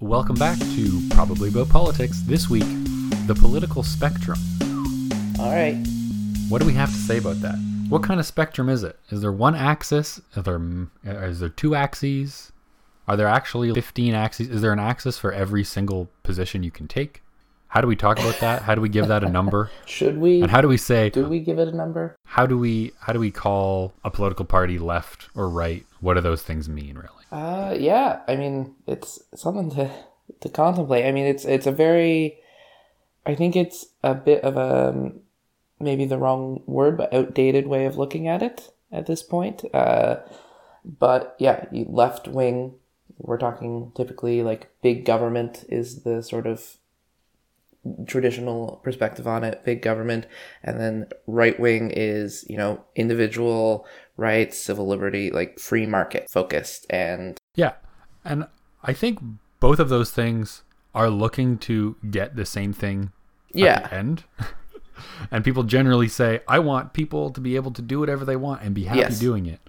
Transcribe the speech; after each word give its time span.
welcome 0.00 0.34
back 0.36 0.58
to 0.58 1.08
Probably 1.10 1.50
About 1.50 1.68
Politics. 1.68 2.22
This 2.24 2.48
week, 2.48 2.64
the 3.26 3.34
political 3.38 3.82
spectrum. 3.82 4.38
All 5.38 5.52
right. 5.52 5.76
What 6.48 6.60
do 6.60 6.66
we 6.66 6.72
have 6.72 6.90
to 6.90 6.96
say 6.96 7.18
about 7.18 7.40
that? 7.42 7.56
What 7.90 8.02
kind 8.02 8.18
of 8.18 8.24
spectrum 8.24 8.70
is 8.70 8.82
it? 8.82 8.98
Is 9.10 9.20
there 9.20 9.32
one 9.32 9.54
axis? 9.54 10.20
Is 10.34 10.44
there, 10.44 10.60
is 11.04 11.40
there 11.40 11.50
two 11.50 11.74
axes? 11.74 12.50
Are 13.06 13.16
there 13.16 13.26
actually 13.26 13.72
15 13.72 14.14
axes? 14.14 14.48
Is 14.48 14.62
there 14.62 14.72
an 14.72 14.78
axis 14.78 15.18
for 15.18 15.32
every 15.32 15.64
single 15.64 16.08
position 16.22 16.62
you 16.62 16.70
can 16.70 16.88
take? 16.88 17.22
How 17.68 17.80
do 17.80 17.86
we 17.86 17.94
talk 17.94 18.18
about 18.18 18.40
that? 18.40 18.62
How 18.62 18.74
do 18.74 18.80
we 18.80 18.88
give 18.88 19.06
that 19.08 19.22
a 19.22 19.28
number? 19.28 19.70
Should 19.86 20.18
we? 20.18 20.40
And 20.40 20.50
how 20.50 20.60
do 20.60 20.66
we 20.66 20.76
say? 20.76 21.10
Do 21.10 21.26
we 21.26 21.40
give 21.40 21.58
it 21.58 21.68
a 21.68 21.76
number? 21.76 22.16
How 22.24 22.46
do 22.46 22.58
we? 22.58 22.92
How 23.00 23.12
do 23.12 23.20
we 23.20 23.30
call 23.30 23.92
a 24.02 24.10
political 24.10 24.44
party 24.44 24.78
left 24.78 25.28
or 25.36 25.48
right? 25.48 25.86
What 26.00 26.14
do 26.14 26.20
those 26.20 26.42
things 26.42 26.68
mean, 26.68 26.96
really? 26.96 27.19
Uh, 27.30 27.76
yeah. 27.78 28.20
I 28.26 28.36
mean, 28.36 28.74
it's 28.86 29.20
something 29.34 29.70
to 29.72 29.90
to 30.40 30.48
contemplate. 30.48 31.06
I 31.06 31.12
mean, 31.12 31.26
it's 31.26 31.44
it's 31.44 31.66
a 31.66 31.72
very. 31.72 32.38
I 33.26 33.34
think 33.34 33.54
it's 33.54 33.86
a 34.02 34.14
bit 34.14 34.42
of 34.42 34.56
a 34.56 35.12
maybe 35.78 36.04
the 36.04 36.18
wrong 36.18 36.62
word, 36.66 36.96
but 36.96 37.12
outdated 37.12 37.66
way 37.66 37.86
of 37.86 37.96
looking 37.96 38.26
at 38.28 38.42
it 38.42 38.72
at 38.90 39.06
this 39.06 39.22
point. 39.22 39.64
Uh, 39.74 40.16
but 40.84 41.36
yeah, 41.38 41.66
left 41.72 42.28
wing. 42.28 42.74
We're 43.18 43.38
talking 43.38 43.92
typically 43.94 44.42
like 44.42 44.70
big 44.82 45.04
government 45.04 45.64
is 45.68 46.02
the 46.02 46.22
sort 46.22 46.46
of 46.46 46.76
traditional 48.06 48.80
perspective 48.84 49.26
on 49.26 49.44
it, 49.44 49.64
big 49.64 49.82
government, 49.82 50.26
and 50.62 50.80
then 50.80 51.06
right 51.26 51.58
wing 51.58 51.90
is, 51.90 52.44
you 52.48 52.56
know, 52.56 52.84
individual 52.94 53.86
rights, 54.16 54.58
civil 54.58 54.86
liberty, 54.86 55.30
like 55.30 55.58
free 55.58 55.86
market 55.86 56.30
focused 56.30 56.86
and 56.90 57.38
Yeah. 57.54 57.72
And 58.24 58.46
I 58.82 58.92
think 58.92 59.18
both 59.60 59.78
of 59.78 59.88
those 59.88 60.10
things 60.10 60.62
are 60.94 61.08
looking 61.08 61.56
to 61.58 61.96
get 62.10 62.36
the 62.36 62.44
same 62.44 62.72
thing 62.72 63.12
yeah. 63.54 63.76
at 63.76 63.90
the 63.90 63.96
end. 63.96 64.24
and 65.30 65.44
people 65.44 65.62
generally 65.62 66.08
say, 66.08 66.40
I 66.46 66.58
want 66.58 66.92
people 66.92 67.30
to 67.30 67.40
be 67.40 67.56
able 67.56 67.70
to 67.72 67.82
do 67.82 67.98
whatever 68.00 68.24
they 68.24 68.36
want 68.36 68.62
and 68.62 68.74
be 68.74 68.84
happy 68.84 69.00
Yes. 69.00 69.18
doing 69.18 69.46
it. 69.46 69.60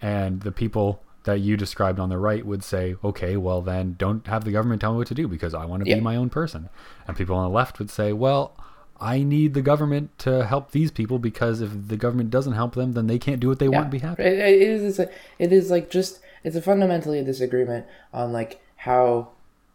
And 0.00 0.40
the 0.40 0.52
people 0.52 1.02
that 1.28 1.40
you 1.40 1.56
described 1.56 2.00
on 2.00 2.08
the 2.08 2.18
right 2.18 2.44
would 2.44 2.64
say, 2.64 2.96
okay, 3.04 3.36
well, 3.36 3.60
then 3.62 3.94
don't 3.98 4.26
have 4.26 4.44
the 4.44 4.50
government 4.52 4.80
tell 4.80 4.92
me 4.92 4.98
what 4.98 5.06
to 5.08 5.14
do 5.14 5.28
because 5.28 5.54
I 5.54 5.64
want 5.64 5.84
to 5.84 5.88
Yeah. 5.88 5.96
be 5.96 6.00
my 6.00 6.16
own 6.16 6.30
person. 6.30 6.68
And 7.06 7.16
people 7.16 7.36
on 7.36 7.44
the 7.44 7.54
left 7.54 7.78
would 7.78 7.90
say, 7.90 8.12
well, 8.12 8.56
I 9.00 9.22
need 9.22 9.54
the 9.54 9.62
government 9.62 10.18
to 10.20 10.44
help 10.46 10.72
these 10.72 10.90
people 10.90 11.18
because 11.18 11.60
if 11.60 11.70
the 11.88 11.96
government 11.96 12.30
doesn't 12.30 12.54
help 12.54 12.74
them, 12.74 12.92
then 12.94 13.06
they 13.06 13.18
can't 13.18 13.40
do 13.40 13.48
what 13.48 13.58
they 13.60 13.68
want 13.68 13.84
and 13.84 13.90
be 13.92 13.98
happy. 14.00 14.22
It, 14.24 14.38
it 14.38 14.62
is. 14.62 14.98
It 14.98 15.52
is 15.52 15.70
like 15.70 15.88
just. 15.90 16.20
It's 16.44 16.56
a 16.56 16.62
fundamentally 16.62 17.18
a 17.18 17.24
disagreement 17.24 17.86
on 18.12 18.32
like 18.32 18.60
how 18.76 19.28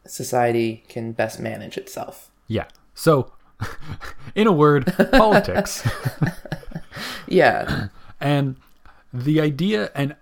society 0.06 0.84
can 0.90 1.12
best 1.14 1.40
manage 1.40 1.78
itself. 1.78 2.32
Yeah. 2.48 2.66
So, 2.94 3.32
in 4.36 4.48
a 4.48 4.52
word, 4.52 4.94
politics. 5.14 5.88
Yeah. 7.28 7.88
and 8.20 8.58
the 9.14 9.40
idea 9.42 9.92
and 9.96 10.16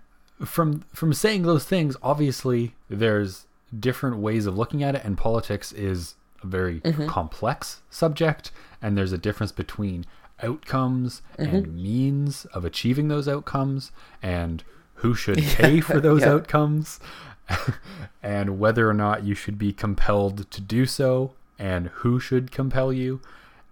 from 0.44 0.84
from 0.92 1.12
saying 1.12 1.42
those 1.42 1.64
things 1.64 1.96
obviously 2.02 2.74
there's 2.88 3.46
different 3.78 4.18
ways 4.18 4.46
of 4.46 4.56
looking 4.56 4.82
at 4.82 4.94
it 4.94 5.04
and 5.04 5.16
politics 5.16 5.72
is 5.72 6.14
a 6.42 6.46
very 6.46 6.80
mm-hmm. 6.80 7.06
complex 7.06 7.80
subject 7.90 8.50
and 8.80 8.98
there's 8.98 9.12
a 9.12 9.18
difference 9.18 9.52
between 9.52 10.04
outcomes 10.42 11.22
and 11.38 11.66
mm-hmm. 11.66 11.82
means 11.82 12.44
of 12.46 12.64
achieving 12.64 13.08
those 13.08 13.28
outcomes 13.28 13.92
and 14.22 14.64
who 14.96 15.14
should 15.14 15.38
pay 15.42 15.80
for 15.80 16.00
those 16.00 16.22
Yeah. 16.22 16.34
outcomes 16.34 17.00
and 18.22 18.58
whether 18.58 18.88
or 18.88 18.94
not 18.94 19.24
you 19.24 19.34
should 19.34 19.58
be 19.58 19.72
compelled 19.72 20.50
to 20.50 20.60
do 20.60 20.86
so 20.86 21.32
and 21.58 21.88
who 21.88 22.18
should 22.18 22.50
compel 22.50 22.92
you. 22.92 23.20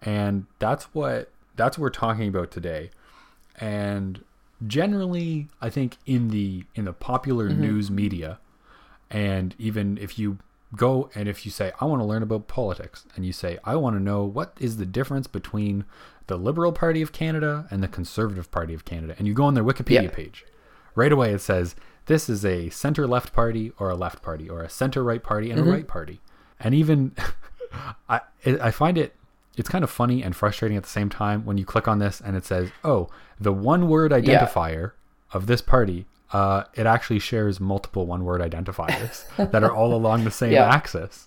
And 0.03 0.47
that's 0.59 0.85
what 0.95 1.31
that's 1.57 1.77
what 1.77 1.83
we're 1.83 1.91
talking 1.91 2.29
about 2.29 2.51
today. 2.51 2.91
And 3.59 4.25
generally 4.67 5.49
i 5.61 5.71
think 5.71 5.97
in 6.07 6.29
the 6.29 6.65
in 6.75 6.85
the 6.85 6.93
popular 6.93 7.49
mm-hmm. 7.49 7.63
news 7.63 7.91
media 7.91 8.39
and 9.11 9.55
even 9.59 9.99
if 9.99 10.19
you 10.19 10.39
go 10.77 11.11
and 11.15 11.29
if 11.29 11.45
you 11.45 11.51
say 11.51 11.73
i 11.81 11.85
want 11.85 12.01
to 12.01 12.05
learn 12.05 12.23
about 12.23 12.47
politics 12.47 13.07
and 13.17 13.25
you 13.25 13.33
say 13.33 13.59
i 13.65 13.75
want 13.75 13.97
to 13.97 14.01
know 14.01 14.23
what 14.23 14.57
is 14.61 14.77
the 14.77 14.87
difference 14.87 15.27
between 15.27 15.85
the 16.27 16.37
liberal 16.37 16.73
party 16.73 17.03
of 17.03 17.13
canada 17.13 17.67
and 17.71 17.83
the 17.83 17.89
conservative 17.89 18.51
party 18.51 18.75
of 18.75 18.85
canada 18.85 19.15
and 19.19 19.27
you 19.27 19.35
go 19.35 19.45
on 19.45 19.55
their 19.55 19.65
wikipedia 19.65 20.05
Yeah. 20.05 20.11
page 20.11 20.45
right 20.95 21.13
away 21.13 21.33
it 21.33 21.41
says 21.41 21.75
this 22.07 22.29
is 22.29 22.45
a 22.45 22.71
center 22.71 23.07
left 23.07 23.33
party 23.33 23.73
or 23.79 23.91
a 23.91 23.97
left 23.97 24.23
party 24.23 24.49
or 24.49 24.63
a 24.63 24.69
center 24.69 25.03
right 25.03 25.23
party 25.23 25.51
and 25.51 25.59
a 25.59 25.63
mm-hmm. 25.63 25.73
right 25.73 25.89
party 25.89 26.21
and 26.61 26.75
even 26.75 27.13
i 28.09 28.21
i 28.47 28.71
find 28.71 28.99
it 28.99 29.15
it's 29.57 29.69
kind 29.69 29.85
of 29.85 29.91
funny 29.91 30.23
and 30.23 30.35
frustrating 30.37 30.77
at 30.77 30.83
the 30.85 30.89
same 30.89 31.09
time 31.09 31.45
when 31.45 31.59
you 31.59 31.65
click 31.65 31.87
on 31.89 31.99
this 31.99 32.21
and 32.21 32.37
it 32.37 32.45
says 32.45 32.71
oh 32.85 33.09
the 33.39 33.53
one 33.53 33.89
word 33.89 34.13
identifier 34.13 34.93
of 35.33 35.47
this 35.47 35.61
party 35.61 36.07
uh, 36.33 36.63
it 36.75 36.87
actually 36.87 37.19
shares 37.19 37.59
multiple 37.59 38.07
one 38.07 38.25
word 38.25 38.41
identifiers 38.41 39.25
that 39.51 39.65
are 39.65 39.75
all 39.75 39.93
along 39.95 40.23
the 40.25 40.31
same 40.31 40.53
Yeah. 40.53 40.69
axis. 40.73 41.27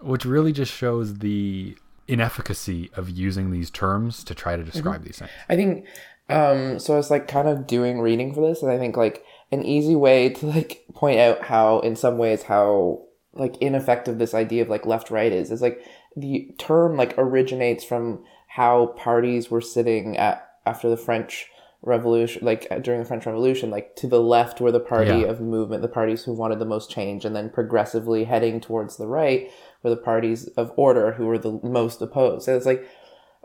Which 0.00 0.24
really 0.26 0.52
just 0.52 0.72
shows 0.72 1.18
the 1.18 1.76
inefficacy 2.06 2.90
of 2.94 3.08
using 3.10 3.50
these 3.50 3.70
terms 3.70 4.22
to 4.24 4.34
try 4.34 4.56
to 4.56 4.62
describe 4.62 5.04
these 5.04 5.18
things. 5.18 5.30
I 5.48 5.56
think 5.56 5.86
um 6.28 6.78
so 6.78 6.94
I 6.94 6.96
was 6.98 7.10
like 7.10 7.26
kind 7.28 7.48
of 7.48 7.66
doing 7.66 8.00
reading 8.00 8.34
for 8.34 8.46
this 8.46 8.62
and 8.62 8.70
I 8.70 8.78
think 8.78 8.96
like 8.96 9.24
an 9.50 9.64
easy 9.64 9.96
way 9.96 10.28
to 10.28 10.46
like 10.46 10.84
point 10.94 11.18
out 11.18 11.44
how 11.44 11.80
in 11.80 11.96
some 11.96 12.18
ways 12.18 12.42
how 12.44 13.02
like 13.32 13.56
ineffective 13.58 14.18
this 14.18 14.34
idea 14.34 14.62
of 14.62 14.68
like 14.68 14.84
left 14.86 15.10
right 15.10 15.32
is 15.32 15.50
is 15.50 15.62
like 15.62 15.82
the 16.20 16.50
term 16.58 16.96
like 16.96 17.14
originates 17.18 17.84
from 17.84 18.24
how 18.48 18.86
parties 18.96 19.50
were 19.50 19.60
sitting 19.60 20.16
at 20.16 20.48
after 20.66 20.88
the 20.88 20.96
French 20.96 21.46
revolution 21.82 22.44
like 22.44 22.66
uh, 22.72 22.78
during 22.78 23.00
the 23.00 23.06
French 23.06 23.24
revolution 23.24 23.70
like 23.70 23.94
to 23.94 24.06
the 24.08 24.20
left 24.20 24.60
were 24.60 24.72
the 24.72 24.80
party 24.80 25.10
Yeah. 25.20 25.26
of 25.30 25.40
movement 25.40 25.80
the 25.82 25.88
parties 25.88 26.24
who 26.24 26.32
wanted 26.32 26.58
the 26.58 26.64
most 26.64 26.90
change 26.90 27.24
and 27.24 27.36
then 27.36 27.50
progressively 27.50 28.24
heading 28.24 28.60
towards 28.60 28.96
the 28.96 29.06
right 29.06 29.48
were 29.84 29.90
the 29.90 29.96
parties 29.96 30.48
of 30.56 30.72
order 30.76 31.12
who 31.12 31.26
were 31.26 31.38
the 31.38 31.60
most 31.62 32.02
opposed 32.02 32.44
so 32.46 32.56
it's 32.56 32.66
like 32.66 32.84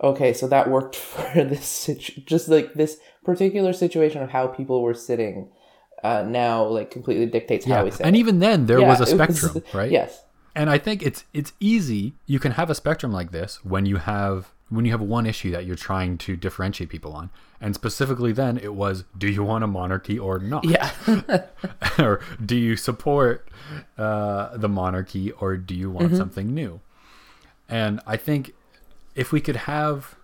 okay, 0.04 0.34
so 0.34 0.48
that 0.48 0.70
worked 0.72 0.96
for 1.12 1.44
this 1.44 1.66
situ- 1.68 2.22
just 2.22 2.50
like 2.50 2.74
this 2.74 2.98
particular 3.24 3.72
situation 3.72 4.24
of 4.24 4.32
how 4.32 4.48
people 4.48 4.82
were 4.82 4.96
sitting. 4.96 5.50
Uh, 6.04 6.24
now, 6.28 6.64
like 6.66 6.90
completely 6.92 7.28
dictates 7.28 7.66
how 7.66 7.84
we 7.86 7.92
sit. 7.92 8.06
and 8.06 8.18
even 8.18 8.40
then 8.40 8.66
there 8.66 8.80
Yeah, 8.80 8.88
was 8.90 9.00
a 9.00 9.04
it 9.14 9.18
was- 9.18 9.40
spectrum 9.40 9.64
right 9.74 9.92
Yes. 9.92 10.22
And 10.56 10.70
i 10.70 10.78
think 10.78 11.02
it's 11.04 11.26
it's 11.34 11.54
easy 11.60 12.14
you 12.26 12.40
can 12.40 12.54
have 12.54 12.70
a 12.70 12.76
spectrum 12.76 13.12
like 13.12 13.32
this 13.32 13.64
when 13.64 13.86
you 13.86 13.98
have 13.98 14.52
when 14.70 14.86
you 14.86 14.92
have 14.92 15.02
one 15.02 15.26
issue 15.26 15.52
that 15.52 15.66
you're 15.66 15.76
trying 15.76 16.18
to 16.18 16.36
differentiate 16.36 16.90
people 16.90 17.14
on 17.14 17.30
and 17.62 17.76
specifically 17.76 18.32
then 18.32 18.58
it 18.58 18.74
was 18.74 19.04
do 19.18 19.28
you 19.28 19.44
want 19.44 19.64
a 19.64 19.68
monarchy 19.68 20.18
or 20.18 20.40
not 20.40 20.64
Yeah. 20.66 20.90
or 22.00 22.22
do 22.44 22.56
you 22.56 22.76
support 22.76 23.48
uh, 23.98 24.58
the 24.58 24.70
monarchy 24.70 25.32
or 25.32 25.58
do 25.58 25.76
you 25.76 25.90
Mm-hmm. 25.90 25.96
want 26.04 26.16
something 26.18 26.54
new 26.54 26.80
and 27.70 28.00
i 28.08 28.18
think 28.18 28.54
if 29.16 29.32
we 29.32 29.40
could 29.42 29.56
have 29.56 30.16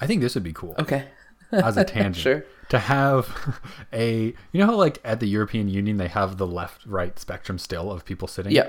i 0.00 0.06
think 0.06 0.20
this 0.20 0.34
would 0.34 0.44
be 0.44 0.52
cool 0.52 0.74
okay. 0.78 1.06
as 1.52 1.76
a 1.76 1.84
tangent 1.94 2.16
Sure. 2.16 2.44
to 2.68 2.78
have 2.78 3.60
a 3.92 4.26
you 4.52 4.58
know 4.60 4.66
how 4.66 4.74
like 4.76 4.98
at 5.04 5.20
the 5.20 5.26
european 5.28 5.68
union 5.68 5.96
they 5.96 6.08
have 6.08 6.36
the 6.38 6.46
left 6.46 6.86
right 6.86 7.18
spectrum 7.18 7.58
still 7.58 7.90
of 7.90 8.04
people 8.04 8.28
sitting 8.28 8.52
Yeah. 8.52 8.68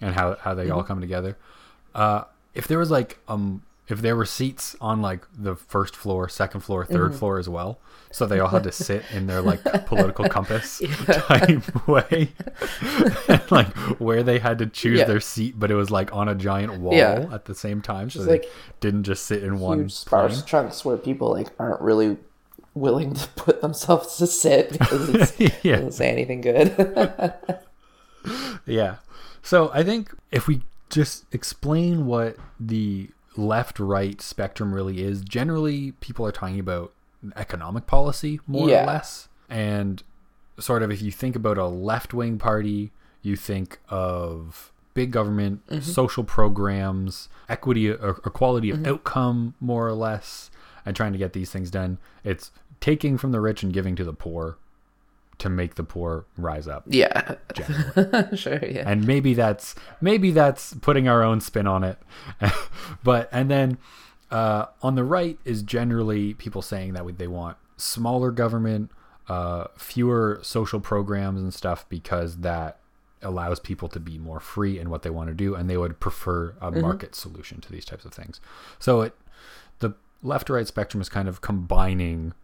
And 0.00 0.14
how, 0.14 0.36
how 0.40 0.54
they 0.54 0.64
Mm-hmm. 0.64 0.72
all 0.72 0.82
come 0.82 1.00
together 1.00 1.36
uh 1.94 2.24
if 2.54 2.66
there 2.68 2.78
was 2.78 2.90
like 2.90 3.18
um 3.28 3.62
if 3.86 4.00
there 4.00 4.16
were 4.16 4.24
seats 4.24 4.74
on 4.80 5.02
like 5.02 5.26
the 5.36 5.54
first 5.56 5.94
floor 5.94 6.28
second 6.28 6.60
floor 6.60 6.84
3rd 6.86 7.08
Mm-hmm. 7.08 7.16
floor 7.18 7.38
as 7.38 7.48
well 7.48 7.78
so 8.10 8.26
they 8.26 8.38
all 8.40 8.48
had 8.48 8.62
to 8.62 8.72
sit 8.72 9.02
in 9.12 9.26
their 9.26 9.42
like 9.42 9.62
political 9.86 10.28
compass 10.28 10.80
type 11.06 11.86
way 11.88 12.32
and 13.28 13.50
like 13.50 13.68
where 14.00 14.22
they 14.22 14.38
had 14.38 14.58
to 14.58 14.66
choose 14.66 15.00
Yeah. 15.00 15.04
their 15.06 15.20
seat 15.20 15.58
but 15.58 15.70
it 15.70 15.74
was 15.74 15.90
like 15.90 16.14
on 16.14 16.28
a 16.28 16.34
giant 16.34 16.80
wall 16.80 16.94
Yeah. 16.94 17.26
at 17.32 17.44
the 17.44 17.54
same 17.54 17.82
time 17.82 18.08
so 18.10 18.20
Just, 18.20 18.26
they 18.26 18.32
like, 18.40 18.50
didn't 18.80 19.02
just 19.04 19.26
sit 19.26 19.42
in 19.42 19.58
one 19.60 19.80
Huge 19.80 19.92
sparse 19.94 20.34
plane. 20.36 20.46
chunks 20.46 20.84
where 20.84 20.96
people 20.96 21.30
like 21.32 21.48
aren't 21.58 21.80
really 21.80 22.16
willing 22.74 23.14
to 23.14 23.28
put 23.36 23.60
themselves 23.62 24.16
to 24.16 24.26
sit 24.26 24.72
because 24.72 25.38
it 25.40 25.62
doesn't 25.62 25.92
say 25.92 26.08
anything 26.10 26.40
good. 26.40 26.74
Yeah. 28.66 28.96
So 29.44 29.70
I 29.74 29.84
think 29.84 30.12
if 30.32 30.48
we 30.48 30.62
just 30.88 31.26
explain 31.32 32.06
what 32.06 32.36
the 32.58 33.10
left 33.36 33.78
right 33.78 34.20
spectrum 34.20 34.74
really 34.74 35.02
is, 35.02 35.20
generally 35.20 35.92
people 36.00 36.26
are 36.26 36.32
talking 36.32 36.58
about 36.58 36.92
economic 37.36 37.86
policy 37.86 38.40
more 38.46 38.68
Yeah. 38.68 38.84
or 38.84 38.86
less. 38.86 39.28
And 39.48 40.02
sort 40.58 40.82
of 40.82 40.90
if 40.90 41.02
you 41.02 41.12
think 41.12 41.36
about 41.36 41.58
a 41.58 41.66
left 41.66 42.14
wing 42.14 42.38
party, 42.38 42.90
you 43.20 43.36
think 43.36 43.78
of 43.90 44.72
big 44.94 45.10
government, 45.10 45.66
mm-hmm. 45.66 45.80
social 45.80 46.24
programs, 46.24 47.28
equity 47.48 47.90
or 47.90 48.20
equality 48.24 48.70
of 48.70 48.78
mm-hmm. 48.78 48.92
outcome 48.92 49.54
more 49.60 49.86
or 49.86 49.92
less, 49.94 50.50
and 50.86 50.96
trying 50.96 51.12
to 51.12 51.18
get 51.18 51.34
these 51.34 51.50
things 51.50 51.70
done. 51.70 51.98
It's 52.22 52.50
taking 52.80 53.18
from 53.18 53.32
the 53.32 53.40
rich 53.40 53.62
and 53.62 53.72
giving 53.72 53.94
to 53.96 54.04
the 54.04 54.12
poor 54.14 54.56
to 55.38 55.48
make 55.48 55.74
the 55.74 55.84
poor 55.84 56.24
rise 56.36 56.68
up. 56.68 56.84
Yeah. 56.86 57.36
Sure. 58.34 58.58
Yeah. 58.64 58.88
and 58.88 59.06
maybe 59.06 59.34
that's 59.34 59.74
maybe 60.00 60.30
that's 60.30 60.74
putting 60.74 61.08
our 61.08 61.22
own 61.22 61.40
spin 61.40 61.66
on 61.66 61.84
it 61.84 61.98
but 63.04 63.28
and 63.32 63.50
then 63.50 63.78
uh, 64.30 64.66
on 64.82 64.94
the 64.94 65.04
right 65.04 65.38
is 65.44 65.62
generally 65.62 66.34
people 66.34 66.62
saying 66.62 66.92
that 66.94 67.18
they 67.18 67.26
want 67.28 67.56
smaller 67.76 68.30
government 68.30 68.90
uh, 69.28 69.66
fewer 69.76 70.40
social 70.42 70.80
programs 70.80 71.40
and 71.40 71.54
stuff 71.54 71.88
because 71.88 72.38
that 72.38 72.78
allows 73.22 73.58
people 73.60 73.88
to 73.88 74.00
be 74.00 74.18
more 74.18 74.40
free 74.40 74.78
in 74.78 74.90
what 74.90 75.02
they 75.02 75.10
want 75.10 75.28
to 75.28 75.34
do 75.34 75.54
and 75.54 75.70
they 75.70 75.76
would 75.76 75.98
prefer 76.00 76.54
a 76.60 76.70
market 76.70 77.14
solution 77.14 77.60
to 77.60 77.70
these 77.72 77.84
types 77.84 78.04
of 78.04 78.12
things 78.12 78.40
so 78.78 79.00
it 79.02 79.14
the 79.78 79.94
left 80.22 80.46
to 80.48 80.52
right 80.52 80.66
spectrum 80.66 81.00
is 81.00 81.08
kind 81.08 81.28
of 81.28 81.40
combining 81.40 82.34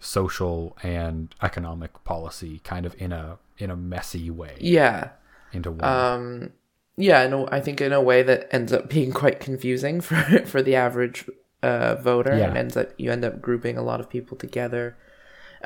social 0.00 0.76
and 0.82 1.34
economic 1.42 2.02
policy 2.04 2.60
kind 2.64 2.86
of 2.86 2.94
in 2.98 3.12
a 3.12 3.38
in 3.58 3.70
a 3.70 3.76
messy 3.76 4.30
way 4.30 4.56
yeah. 4.60 5.10
into 5.52 5.70
one 5.70 5.84
Um, 5.84 6.50
yeah, 6.96 7.26
no, 7.28 7.48
I 7.52 7.60
think 7.60 7.80
in 7.80 7.92
a 7.92 8.00
way 8.00 8.22
that 8.22 8.48
ends 8.52 8.72
up 8.72 8.88
being 8.88 9.12
quite 9.12 9.40
confusing 9.40 10.00
for 10.06 10.16
for 10.46 10.62
the 10.62 10.74
average 10.74 11.28
uh, 11.62 11.96
voter, 11.96 12.36
Yeah. 12.36 12.48
and 12.48 12.56
ends 12.56 12.76
up 12.76 12.88
you 12.96 13.12
end 13.12 13.24
up 13.24 13.40
grouping 13.42 13.76
a 13.76 13.82
lot 13.82 14.00
of 14.00 14.08
people 14.08 14.36
together. 14.36 14.96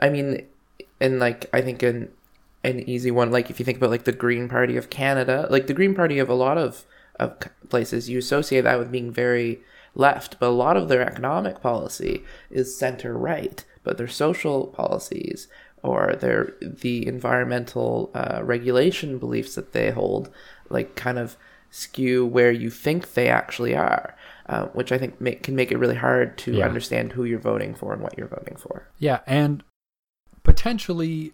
I 0.03 0.11
mean, 0.11 0.47
and 1.01 1.19
like 1.21 1.49
I 1.53 1.61
think 1.61 1.83
an 1.83 2.11
an 2.65 2.81
easy 2.89 3.11
one, 3.11 3.31
like 3.31 3.51
if 3.51 3.59
you 3.61 3.65
think 3.65 3.79
about 3.79 3.91
like 3.91 4.05
the 4.05 4.13
Green 4.13 4.49
Party 4.49 4.77
of 4.77 4.91
Canada, 4.91 5.47
like 5.51 5.67
the 5.69 5.75
Green 5.75 5.95
Party 5.95 6.19
of 6.19 6.29
a 6.29 6.35
lot 6.35 6.59
of 6.59 6.85
of 7.21 7.37
places, 7.69 8.09
you 8.11 8.19
associate 8.19 8.63
that 8.63 8.79
with 8.79 8.91
being 8.91 9.13
very 9.13 9.61
left, 9.95 10.41
but 10.41 10.49
a 10.49 10.51
lot 10.65 10.77
of 10.77 10.89
their 10.89 11.03
economic 11.03 11.61
policy 11.61 12.25
is 12.51 12.77
center 12.77 13.17
right, 13.17 13.65
but 13.85 13.97
their 13.99 14.09
social 14.09 14.67
policies 14.69 15.47
or 15.83 16.17
their 16.19 16.55
the 16.61 17.07
environmental 17.07 18.11
uh, 18.15 18.41
regulation 18.43 19.19
beliefs 19.19 19.55
that 19.55 19.73
they 19.73 19.91
hold, 19.91 20.31
like 20.71 20.95
kind 20.97 21.19
of 21.19 21.37
skew 21.71 22.25
where 22.25 22.51
you 22.53 22.71
think 22.71 23.15
they 23.15 23.29
actually 23.29 23.75
are, 23.77 24.17
uh, 24.49 24.67
which 24.69 24.91
I 24.93 24.99
think 24.99 25.21
make, 25.21 25.43
can 25.43 25.55
make 25.57 25.71
it 25.73 25.77
really 25.79 25.97
hard 25.97 26.39
to 26.39 26.53
Yeah. 26.55 26.67
understand 26.67 27.13
who 27.13 27.25
you're 27.25 27.39
voting 27.39 27.75
for 27.75 27.93
and 27.93 28.01
what 28.01 28.17
you're 28.17 28.29
voting 28.29 28.57
for. 28.57 28.89
Yeah, 28.99 29.21
and 29.27 29.63
potentially 30.43 31.33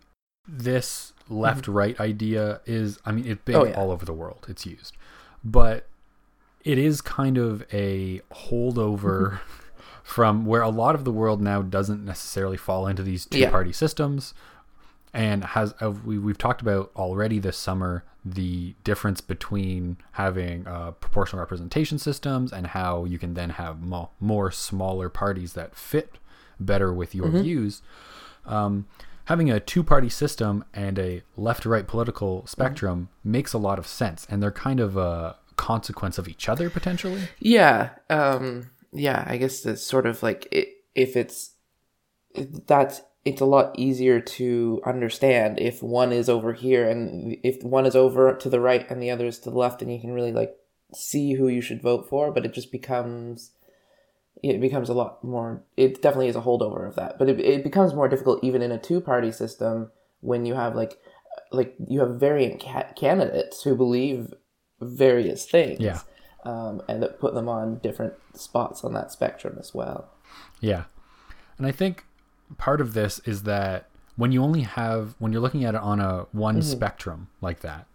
this 0.49 1.13
left 1.29 1.69
right 1.69 1.99
idea 2.01 2.61
is 2.67 2.99
I 3.05 3.13
mean 3.13 3.27
it's 3.27 3.43
big 3.45 3.55
Oh, 3.55 3.65
yeah. 3.67 3.75
all 3.75 3.91
over 3.91 4.05
the 4.05 4.13
world. 4.13 4.47
It's 4.49 4.67
used. 4.67 4.97
But 5.45 5.87
it 6.65 6.77
is 6.79 7.01
kind 7.01 7.39
of 7.39 7.65
a 7.73 8.21
holdover 8.33 9.41
from 10.11 10.45
where 10.45 10.61
a 10.63 10.69
lot 10.69 10.97
of 10.97 11.05
the 11.05 11.13
world 11.13 11.41
now 11.41 11.63
doesn't 11.63 12.05
necessarily 12.05 12.57
fall 12.57 12.89
into 12.89 13.01
these 13.01 13.27
two 13.27 13.39
Yeah. 13.39 13.51
party 13.51 13.73
systems. 13.73 14.35
And 15.15 15.45
has 15.45 15.73
uh, 15.81 15.93
we, 15.93 16.19
we've 16.19 16.37
talked 16.37 16.61
about 16.61 16.91
already 16.97 17.39
this 17.39 17.57
summer 17.57 18.03
the 18.25 18.75
difference 18.83 19.21
between 19.21 19.97
having 20.13 20.67
uh, 20.67 20.91
proportional 20.93 21.39
representation 21.41 21.97
systems 21.99 22.53
and 22.53 22.67
how 22.69 23.05
you 23.05 23.19
can 23.19 23.35
then 23.35 23.51
have 23.51 23.81
mo- 23.83 24.11
more 24.19 24.51
smaller 24.51 25.09
parties 25.09 25.53
that 25.53 25.77
fit 25.77 26.17
better 26.59 26.93
with 26.93 27.15
your 27.15 27.29
views. 27.29 27.81
Um, 28.47 28.87
having 29.27 29.49
a 29.49 29.61
two-party 29.61 30.09
system 30.09 30.65
and 30.75 30.99
a 30.99 31.23
left-right 31.37 31.87
political 31.87 32.45
spectrum 32.47 33.09
makes 33.23 33.53
a 33.53 33.59
lot 33.59 33.79
of 33.79 33.87
sense 33.87 34.27
and 34.29 34.43
they're 34.43 34.51
kind 34.51 34.81
of 34.81 34.97
a 34.97 35.37
consequence 35.57 36.19
of 36.19 36.27
each 36.29 36.49
other 36.49 36.69
potentially. 36.69 37.23
Yeah, 37.39 37.91
um, 38.11 38.71
yeah. 38.93 39.25
I 39.27 39.37
guess 39.37 39.65
it's 39.67 39.83
sort 39.83 40.07
of 40.07 40.23
like 40.23 40.49
it, 40.53 40.69
if 40.95 41.17
it's 41.17 41.53
it- 42.35 42.67
that's 42.67 43.03
it's 43.25 43.41
a 43.41 43.45
lot 43.47 43.79
easier 43.79 44.19
to 44.19 44.81
understand 44.87 45.61
if 45.61 45.83
one 45.83 46.11
is 46.11 46.29
over 46.31 46.55
here 46.55 46.89
and 46.89 47.37
if 47.43 47.63
one 47.63 47.85
is 47.85 47.95
over 47.95 48.35
to 48.35 48.49
the 48.49 48.61
right 48.61 48.91
and 48.91 49.03
the 49.03 49.11
other 49.11 49.27
is 49.27 49.39
to 49.41 49.51
the 49.51 49.59
left, 49.59 49.83
and 49.83 49.93
you 49.93 50.01
can 50.01 50.13
really 50.13 50.33
like 50.33 50.57
see 50.95 51.35
who 51.35 51.47
you 51.49 51.61
should 51.61 51.83
vote 51.83 52.09
for. 52.09 52.33
But 52.33 52.47
it 52.47 52.55
just 52.55 52.73
becomes 52.73 53.51
it 54.43 54.59
becomes 54.61 54.89
a 54.89 54.95
lot 54.95 55.23
more. 55.23 55.63
It 55.77 56.01
definitely 56.01 56.29
is 56.29 56.37
a 56.37 56.41
holdover 56.41 56.89
of 56.89 56.97
that, 56.97 57.19
but 57.19 57.29
it 57.29 57.39
it 57.41 57.63
becomes 57.63 57.93
more 57.95 58.09
difficult 58.09 58.43
even 58.43 58.63
in 58.63 58.73
a 58.73 58.79
two 58.79 59.01
party 59.03 59.31
system 59.33 59.91
when 60.21 60.47
you 60.47 60.55
have 60.55 60.75
like 60.75 60.99
like 61.53 61.75
you 61.87 62.01
have 62.01 62.19
variant 62.19 62.63
ca- 62.63 62.93
candidates 62.97 63.63
who 63.63 63.77
believe 63.77 64.33
various 64.81 65.45
things 65.45 65.79
Yeah. 65.81 66.01
Um, 66.45 66.83
and 66.89 67.03
that 67.03 67.19
put 67.19 67.35
them 67.35 67.49
on 67.49 67.79
different 67.79 68.15
spots 68.35 68.85
on 68.85 68.95
that 68.95 69.13
spectrum 69.13 69.57
as 69.59 69.75
well. 69.75 70.09
Yeah. 70.61 70.85
And 71.59 71.67
I 71.67 71.73
think 71.73 72.05
part 72.59 72.81
of 72.81 72.95
this 72.95 73.21
is 73.21 73.43
that 73.45 73.89
when 74.17 74.33
you 74.33 74.43
only 74.43 74.63
have 74.63 75.15
when 75.19 75.33
you're 75.33 75.43
looking 75.43 75.65
at 75.65 75.75
it 75.75 75.81
on 75.81 76.01
a 76.01 76.27
one 76.33 76.63
spectrum 76.63 77.29
like 77.41 77.61
that, 77.61 77.87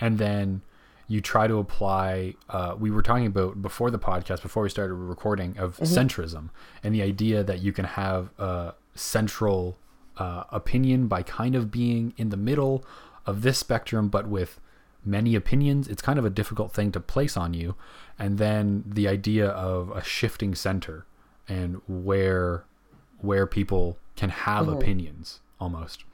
and 0.00 0.18
then 0.18 0.62
you 1.08 1.20
try 1.20 1.46
to 1.46 1.58
apply 1.58 2.34
uh, 2.48 2.74
we 2.78 2.90
were 2.90 3.02
talking 3.02 3.26
about 3.26 3.62
before 3.62 3.90
the 3.90 3.98
podcast, 3.98 4.42
before 4.42 4.62
we 4.62 4.68
started 4.68 4.94
recording 4.94 5.56
of 5.58 5.76
centrism 5.78 6.50
and 6.82 6.94
the 6.94 7.02
idea 7.02 7.44
that 7.44 7.60
you 7.60 7.72
can 7.72 7.84
have 7.84 8.30
a 8.38 8.74
central 8.94 9.78
uh, 10.16 10.44
opinion 10.50 11.06
by 11.06 11.22
kind 11.22 11.54
of 11.54 11.70
being 11.70 12.14
in 12.16 12.30
the 12.30 12.36
middle 12.36 12.84
of 13.26 13.42
this 13.42 13.58
spectrum, 13.58 14.08
but 14.08 14.26
with 14.26 14.60
many 15.06 15.34
opinions, 15.34 15.88
it's 15.88 16.02
kind 16.02 16.18
of 16.18 16.24
a 16.24 16.30
difficult 16.30 16.72
thing 16.72 16.92
to 16.92 17.00
place 17.00 17.36
on 17.36 17.54
you. 17.54 17.74
And 18.18 18.38
then 18.38 18.84
the 18.86 19.08
idea 19.08 19.48
of 19.48 19.90
a 19.90 20.02
shifting 20.02 20.54
center 20.54 21.06
and 21.48 21.80
where 21.86 22.64
where 23.20 23.46
people 23.46 23.96
can 24.16 24.30
have 24.30 24.68
opinions 24.68 25.40
almost. 25.60 26.04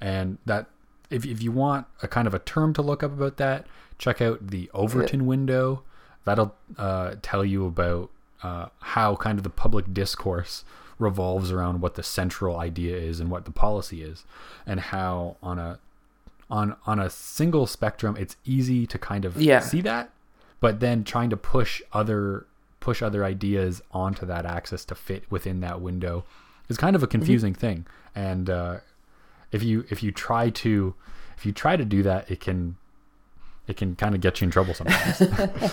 And 0.00 0.38
that 0.46 0.66
if 1.10 1.24
if 1.24 1.42
you 1.42 1.52
want 1.52 1.86
a 2.02 2.08
kind 2.08 2.26
of 2.26 2.34
a 2.34 2.38
term 2.38 2.72
to 2.74 2.82
look 2.82 3.02
up 3.02 3.12
about 3.12 3.36
that, 3.36 3.66
check 3.98 4.20
out 4.20 4.48
the 4.48 4.70
Overton 4.74 5.26
window. 5.26 5.82
That'll 6.24 6.54
uh, 6.76 7.16
tell 7.22 7.44
you 7.44 7.66
about 7.66 8.10
uh, 8.42 8.66
how 8.80 9.16
kind 9.16 9.38
of 9.38 9.44
the 9.44 9.50
public 9.50 9.94
discourse 9.94 10.64
revolves 10.98 11.52
around 11.52 11.80
what 11.80 11.94
the 11.94 12.02
central 12.02 12.58
idea 12.58 12.96
is 12.96 13.20
and 13.20 13.30
what 13.30 13.44
the 13.44 13.50
policy 13.52 14.02
is, 14.02 14.24
and 14.66 14.80
how 14.80 15.36
on 15.42 15.58
a 15.58 15.78
on 16.50 16.76
on 16.86 16.98
a 16.98 17.10
single 17.10 17.66
spectrum 17.66 18.16
it's 18.18 18.36
easy 18.44 18.86
to 18.86 18.98
kind 18.98 19.24
of 19.24 19.36
Yeah. 19.36 19.60
see 19.60 19.80
that, 19.82 20.10
but 20.60 20.80
then 20.80 21.04
trying 21.04 21.30
to 21.30 21.36
push 21.36 21.82
other 21.92 22.46
push 22.80 23.02
other 23.02 23.24
ideas 23.24 23.82
onto 23.90 24.24
that 24.26 24.46
axis 24.46 24.84
to 24.84 24.94
fit 24.94 25.24
within 25.30 25.60
that 25.60 25.80
window 25.80 26.24
is 26.68 26.76
kind 26.76 26.94
of 26.94 27.02
a 27.02 27.06
confusing 27.06 27.52
thing. 27.54 27.84
And 28.14 28.48
uh, 28.48 28.76
if 29.50 29.62
you 29.62 29.84
if 29.90 30.02
you 30.02 30.12
try 30.12 30.50
to 30.50 30.94
if 31.36 31.44
you 31.44 31.52
try 31.52 31.76
to 31.76 31.84
do 31.84 32.02
that, 32.04 32.30
it 32.30 32.40
can 32.40 32.76
it 33.66 33.76
can 33.76 33.96
kind 33.96 34.14
of 34.14 34.20
get 34.20 34.40
you 34.40 34.44
in 34.44 34.50
trouble 34.52 34.72
sometimes 34.74 35.20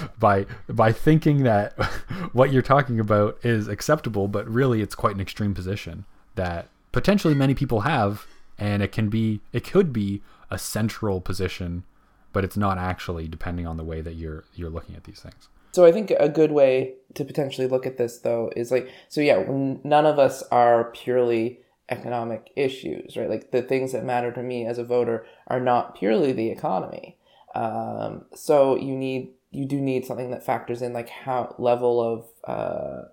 by 0.20 0.48
by 0.68 0.92
thinking 0.92 1.44
that 1.44 1.74
what 2.34 2.52
you're 2.52 2.64
talking 2.64 3.00
about 3.00 3.38
is 3.44 3.68
acceptable, 3.68 4.28
but 4.28 4.48
really 4.48 4.82
it's 4.82 4.96
quite 4.96 5.14
an 5.14 5.22
extreme 5.22 5.54
position 5.54 6.06
that 6.36 6.68
potentially 6.92 7.36
many 7.36 7.54
people 7.54 7.82
have, 7.82 8.26
and 8.58 8.82
it 8.82 8.92
can 8.92 9.10
be 9.10 9.42
it 9.52 9.64
could 9.64 9.94
be 9.94 10.22
a 10.50 10.58
central 10.58 11.22
position, 11.22 11.84
but 12.32 12.44
it's 12.44 12.58
not 12.58 12.78
actually 12.78 13.28
depending 13.28 13.68
on 13.68 13.78
the 13.78 13.84
way 13.84 14.02
that 14.02 14.16
you're 14.16 14.44
you're 14.56 14.70
looking 14.70 14.96
at 14.96 15.04
these 15.04 15.20
things. 15.20 15.50
So 15.74 15.86
I 15.86 15.92
think 15.92 16.12
a 16.12 16.30
good 16.30 16.52
way 16.52 16.94
to 17.16 17.26
potentially 17.26 17.68
look 17.68 17.86
at 17.86 17.98
this 17.98 18.20
though 18.20 18.52
is 18.56 18.72
like 18.72 18.90
so 19.10 19.22
yeah, 19.22 19.44
none 19.84 20.06
of 20.06 20.20
us 20.20 20.44
are 20.52 20.86
purely 20.92 21.60
economic 21.90 22.52
issues, 22.56 23.18
right? 23.18 23.30
Like 23.30 23.52
the 23.52 23.62
things 23.62 23.92
that 23.92 24.06
matter 24.06 24.32
to 24.32 24.44
me 24.44 24.66
as 24.66 24.78
a 24.78 24.84
voter 24.84 25.26
are 25.48 25.60
not 25.60 25.96
purely 25.96 26.32
the 26.32 26.50
economy. 26.50 27.18
Um, 27.56 28.26
so 28.34 28.76
you 28.76 28.96
need 28.96 29.32
you 29.52 29.66
do 29.66 29.80
need 29.80 30.06
something 30.06 30.32
that 30.32 30.44
factors 30.44 30.82
in 30.82 30.94
like 30.94 31.10
how 31.10 31.56
level 31.58 32.02
of 32.02 32.26
uh, 32.46 33.08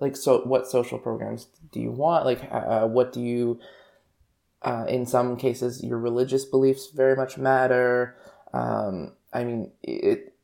like 0.00 0.16
so 0.16 0.40
what 0.42 0.68
social 0.68 0.98
programs 0.98 1.48
do 1.72 1.80
you 1.80 1.90
want? 1.90 2.24
Like 2.24 2.40
uh, 2.50 2.86
what 2.86 3.12
do 3.12 3.20
you 3.20 3.58
uh, 4.64 4.86
in 4.88 5.06
some 5.06 5.36
cases 5.36 5.82
your 5.84 5.98
religious 5.98 6.44
beliefs 6.44 6.88
very 6.94 7.16
much 7.16 7.38
matter. 7.38 8.16
Um, 8.52 9.12
I 9.32 9.44
mean 9.44 9.72
it 9.82 10.34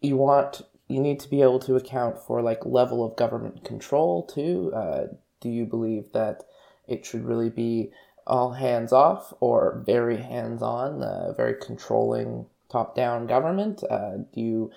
you 0.00 0.16
want 0.16 0.62
you 0.88 1.00
need 1.00 1.18
to 1.20 1.30
be 1.30 1.42
able 1.42 1.58
to 1.60 1.76
account 1.76 2.18
for 2.18 2.42
like 2.42 2.64
level 2.64 3.04
of 3.04 3.16
government 3.16 3.64
control 3.64 4.26
too. 4.26 4.72
Uh, 4.74 5.06
do 5.40 5.48
you 5.48 5.66
believe 5.66 6.12
that 6.12 6.44
it 6.86 7.04
should 7.04 7.24
really 7.24 7.50
be 7.50 7.90
all 8.26 8.52
hands 8.52 8.92
off 8.92 9.32
or 9.40 9.82
very 9.86 10.18
hands 10.18 10.62
on, 10.62 11.02
uh, 11.02 11.32
very 11.32 11.54
controlling 11.54 12.46
top 12.70 12.94
down 12.94 13.26
government? 13.26 13.82
Uh, 13.88 14.18
do 14.32 14.40
you 14.40 14.70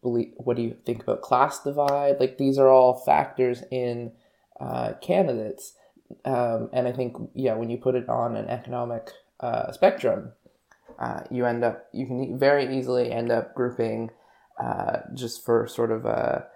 believe? 0.00 0.32
What 0.36 0.56
do 0.56 0.62
you 0.62 0.76
think 0.84 1.02
about 1.02 1.22
class 1.22 1.62
divide? 1.62 2.20
Like 2.20 2.38
these 2.38 2.58
are 2.58 2.68
all 2.68 2.94
factors 3.04 3.62
in 3.70 4.12
uh, 4.60 4.94
candidates, 5.00 5.74
um, 6.24 6.70
and 6.72 6.86
I 6.86 6.92
think 6.92 7.16
yeah, 7.34 7.54
when 7.54 7.70
you 7.70 7.78
put 7.78 7.94
it 7.94 8.08
on 8.08 8.36
an 8.36 8.48
economic 8.48 9.10
uh, 9.40 9.72
spectrum, 9.72 10.32
uh, 10.98 11.20
you 11.30 11.46
end 11.46 11.64
up 11.64 11.86
you 11.92 12.06
can 12.06 12.38
very 12.38 12.76
easily 12.76 13.10
end 13.10 13.30
up 13.30 13.54
grouping 13.54 14.10
uh, 14.62 14.98
just 15.14 15.44
for 15.44 15.66
sort 15.66 15.90
of 15.90 16.04
a, 16.04 16.46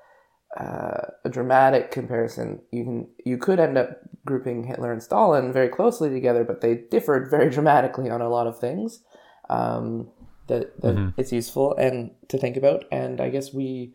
uh, 0.59 1.07
a 1.25 1.29
dramatic 1.29 1.91
comparison, 1.91 2.61
you 2.71 2.85
can 2.85 3.09
you 3.25 3.37
could 3.37 3.59
end 3.59 3.77
up 3.77 3.99
grouping 4.25 4.65
Hitler 4.65 4.93
and 4.93 5.03
Stalin 5.03 5.53
very 5.53 5.69
closely 5.69 6.11
together, 6.11 6.45
but 6.45 6.61
they 6.61 6.75
differed 6.91 7.31
very 7.31 7.51
dramatically 7.57 8.11
on 8.11 8.21
a 8.21 8.29
lot 8.29 8.47
of 8.47 8.59
things. 8.59 9.03
Um, 9.49 10.09
that 10.49 10.81
that 10.83 10.95
mm-hmm. 10.95 11.21
it's 11.21 11.33
useful 11.33 11.75
and 11.77 12.13
to 12.29 12.39
think 12.39 12.57
about. 12.57 12.85
And 12.93 13.21
I 13.21 13.29
guess 13.29 13.53
we 13.53 13.95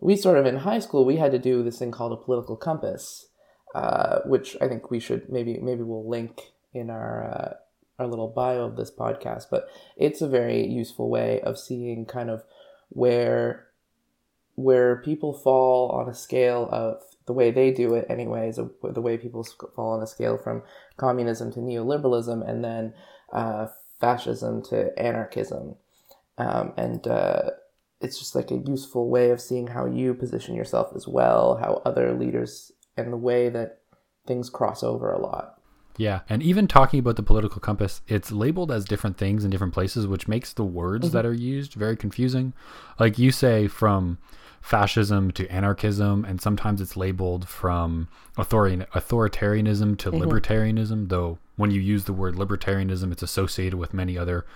we 0.00 0.16
sort 0.16 0.38
of 0.38 0.46
in 0.46 0.58
high 0.58 0.78
school 0.78 1.04
we 1.04 1.16
had 1.16 1.32
to 1.32 1.38
do 1.38 1.62
this 1.62 1.78
thing 1.78 1.90
called 1.90 2.12
a 2.12 2.24
political 2.24 2.56
compass, 2.56 3.26
uh, 3.74 4.20
which 4.24 4.56
I 4.60 4.68
think 4.68 4.90
we 4.90 5.00
should 5.00 5.28
maybe 5.30 5.58
maybe 5.58 5.82
we'll 5.82 6.08
link 6.08 6.52
in 6.74 6.90
our 6.90 7.24
uh, 7.24 7.54
our 8.02 8.08
little 8.08 8.28
bio 8.28 8.64
of 8.64 8.76
this 8.76 8.90
podcast. 8.90 9.46
But 9.50 9.68
it's 9.96 10.22
a 10.22 10.28
very 10.28 10.66
useful 10.66 11.08
way 11.10 11.40
of 11.42 11.58
seeing 11.58 12.06
kind 12.06 12.30
of 12.30 12.44
where 12.88 13.68
where 14.56 14.96
people 14.96 15.32
fall 15.32 15.90
on 15.90 16.08
a 16.08 16.14
scale 16.14 16.68
of 16.70 17.02
the 17.26 17.32
way 17.32 17.50
they 17.50 17.70
do 17.70 17.94
it 17.94 18.06
anyways 18.10 18.56
the 18.56 19.00
way 19.00 19.16
people 19.16 19.44
fall 19.76 19.92
on 19.92 20.02
a 20.02 20.06
scale 20.06 20.36
from 20.36 20.62
communism 20.96 21.52
to 21.52 21.60
neoliberalism 21.60 22.48
and 22.48 22.64
then 22.64 22.92
uh, 23.32 23.66
fascism 24.00 24.62
to 24.62 24.92
anarchism 24.98 25.76
um, 26.38 26.72
and 26.76 27.06
uh, 27.06 27.50
it's 28.00 28.18
just 28.18 28.34
like 28.34 28.50
a 28.50 28.62
useful 28.66 29.08
way 29.08 29.30
of 29.30 29.40
seeing 29.40 29.68
how 29.68 29.86
you 29.86 30.12
position 30.12 30.54
yourself 30.54 30.90
as 30.94 31.06
well 31.06 31.56
how 31.56 31.80
other 31.84 32.12
leaders 32.12 32.72
and 32.96 33.12
the 33.12 33.16
way 33.16 33.48
that 33.48 33.80
things 34.26 34.50
cross 34.50 34.82
over 34.82 35.12
a 35.12 35.18
lot 35.18 35.60
yeah, 36.00 36.20
and 36.30 36.42
even 36.42 36.66
talking 36.66 36.98
about 36.98 37.16
the 37.16 37.22
political 37.22 37.60
compass, 37.60 38.00
it's 38.08 38.32
labeled 38.32 38.72
as 38.72 38.86
different 38.86 39.18
things 39.18 39.44
in 39.44 39.50
different 39.50 39.74
places, 39.74 40.06
which 40.06 40.26
makes 40.26 40.54
the 40.54 40.64
words 40.64 41.08
mm-hmm. 41.08 41.14
that 41.14 41.26
are 41.26 41.34
used 41.34 41.74
very 41.74 41.94
confusing. 41.94 42.54
Like 42.98 43.18
you 43.18 43.30
say, 43.30 43.68
from 43.68 44.16
fascism 44.62 45.30
to 45.32 45.46
anarchism, 45.48 46.24
and 46.24 46.40
sometimes 46.40 46.80
it's 46.80 46.96
labeled 46.96 47.46
from 47.46 48.08
authoritarianism 48.38 49.98
to 49.98 50.10
mm-hmm. 50.10 50.22
libertarianism, 50.22 51.10
though 51.10 51.38
when 51.56 51.70
you 51.70 51.82
use 51.82 52.04
the 52.04 52.14
word 52.14 52.34
libertarianism, 52.34 53.12
it's 53.12 53.22
associated 53.22 53.78
with 53.78 53.92
many 53.92 54.16
other 54.16 54.46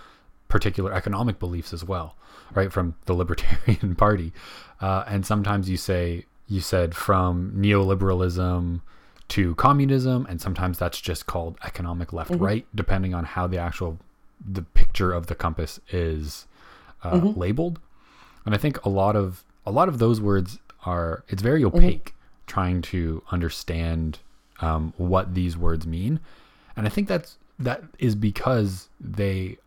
particular 0.49 0.95
economic 0.95 1.39
beliefs 1.39 1.75
as 1.75 1.85
well, 1.85 2.17
right? 2.55 2.73
From 2.73 2.95
the 3.05 3.13
Libertarian 3.15 3.95
Party. 3.97 4.33
Uh, 4.81 5.05
and 5.07 5.27
sometimes 5.27 5.69
you 5.69 5.77
say, 5.77 6.25
you 6.49 6.61
said 6.61 6.95
from 6.95 7.53
neoliberalism 7.57 8.81
to 9.29 9.55
communism, 9.55 10.27
and 10.29 10.41
sometimes 10.41 10.79
that's 10.79 11.01
just 11.01 11.27
called 11.27 11.57
economic 11.65 12.13
left 12.13 12.33
mm-hmm. 12.33 12.45
right, 12.45 12.67
depending 12.75 13.15
on 13.15 13.25
how 13.25 13.47
the 13.47 13.59
actual 13.59 13.99
the 14.47 14.63
picture 14.63 15.13
of 15.13 15.29
the 15.29 15.35
compass 15.35 15.81
is 15.91 16.47
uh, 17.03 17.13
mm-hmm. 17.13 17.39
labeled. 17.39 17.81
And 18.45 18.55
I 18.55 18.59
think 18.59 18.85
a 18.85 18.89
lot 18.89 19.17
of 19.17 19.45
a 19.65 19.71
lot 19.71 19.89
of 19.89 19.99
those 19.99 20.21
words 20.21 20.59
are 20.85 21.25
it's 21.29 21.43
very 21.43 21.63
mm-hmm. 21.63 21.77
opaque 21.77 22.11
mm-hmm. 22.11 22.47
trying 22.47 22.83
to 22.83 23.23
understand 23.31 24.19
um, 24.61 24.93
what 24.99 25.35
these 25.35 25.57
words 25.57 25.87
mean, 25.87 26.21
and 26.77 26.87
I 26.87 26.91
think 26.91 27.09
that's 27.09 27.39
that 27.59 27.83
is 27.99 28.15
because 28.15 28.89
they 29.01 29.59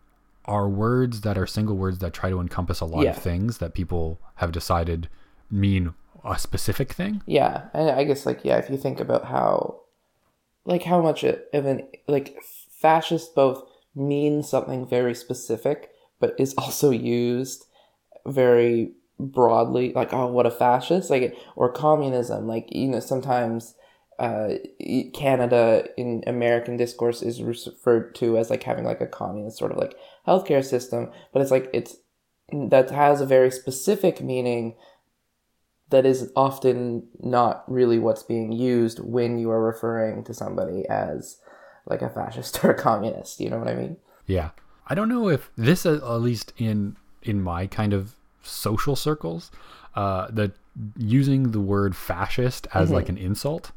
are 0.46 0.70
words 0.70 1.22
that 1.22 1.38
are 1.38 1.48
single 1.48 1.76
words 1.76 2.00
that 2.00 2.14
try 2.14 2.30
to 2.30 2.40
encompass 2.40 2.80
a 2.80 2.86
lot 2.86 3.04
yeah. 3.04 3.10
of 3.10 3.18
things 3.18 3.58
that 3.58 3.74
people 3.74 4.18
have 4.36 4.52
decided 4.52 5.10
mean 5.52 5.94
a 6.24 6.38
specific 6.38 6.94
thing. 6.94 7.22
Yeah, 7.26 7.66
and 7.74 7.90
I 7.90 8.04
guess 8.04 8.26
like 8.26 8.44
yeah, 8.44 8.58
if 8.58 8.70
you 8.70 8.78
think 8.78 9.00
about 9.00 9.26
how, 9.26 9.82
like 10.66 10.84
how 10.84 11.02
much 11.02 11.24
of 11.24 11.66
an 11.66 11.88
like 12.08 12.38
fascist 12.82 13.36
both 13.36 13.64
means 13.96 14.50
something 14.50 14.88
very 14.88 15.16
specific, 15.16 15.92
but 16.20 16.36
is 16.38 16.54
also 16.58 16.92
used 16.92 17.66
very 18.26 18.92
broadly 19.20 19.92
like 19.94 20.14
oh 20.14 20.28
what 20.28 20.46
a 20.46 20.52
fascist 20.52 21.10
like 21.10 21.36
or 21.56 21.72
communism 21.72 22.46
like 22.46 22.68
you 22.70 22.88
know 22.88 23.00
sometimes 23.00 23.74
uh, 24.20 24.56
Canada 25.14 25.88
in 25.96 26.24
American 26.26 26.76
discourse 26.78 27.22
is 27.22 27.44
referred 27.44 28.16
to 28.16 28.38
as 28.38 28.50
like 28.50 28.64
having 28.64 28.84
like 28.84 29.02
a 29.02 29.08
communist 29.08 29.58
sort 29.58 29.72
of 29.72 29.78
like 29.78 29.96
healthcare 30.28 30.66
system, 30.66 31.12
but 31.32 31.42
it's 31.42 31.52
like 31.52 31.70
it's 31.74 31.98
that 32.52 32.90
has 32.90 33.22
a 33.22 33.26
very 33.26 33.52
specific 33.52 34.22
meaning 34.22 34.76
that 35.90 36.06
is 36.06 36.32
often 36.36 37.08
not 37.20 37.64
really 37.72 38.00
what's 38.00 38.24
being 38.24 38.52
used 38.52 39.00
when 39.00 39.40
you 39.40 39.50
are 39.50 39.64
referring 39.64 40.24
to 40.26 40.34
somebody 40.34 40.86
as 40.90 41.40
like 41.86 42.02
a 42.02 42.10
fascist 42.10 42.60
or 42.64 42.72
a 42.72 42.78
communist. 42.78 43.40
You 43.40 43.50
know 43.50 43.60
what 43.60 43.68
I 43.68 43.76
mean? 43.76 43.98
Yeah. 44.26 44.50
I 44.88 44.96
don't 44.96 45.10
know 45.10 45.30
if 45.30 45.50
this, 45.58 45.86
at 45.86 46.04
least 46.22 46.54
in 46.58 46.96
in 47.24 47.42
my 47.42 47.68
kind 47.68 47.94
of 47.94 48.16
social 48.42 48.96
circles, 48.96 49.52
uh, 49.96 50.28
that 50.32 50.54
using 50.98 51.52
the 51.52 51.60
word 51.60 51.96
fascist 51.96 52.68
as 52.74 52.86
mm-hmm. 52.86 52.96
like 52.96 53.10
an 53.10 53.18
insult 53.18 53.72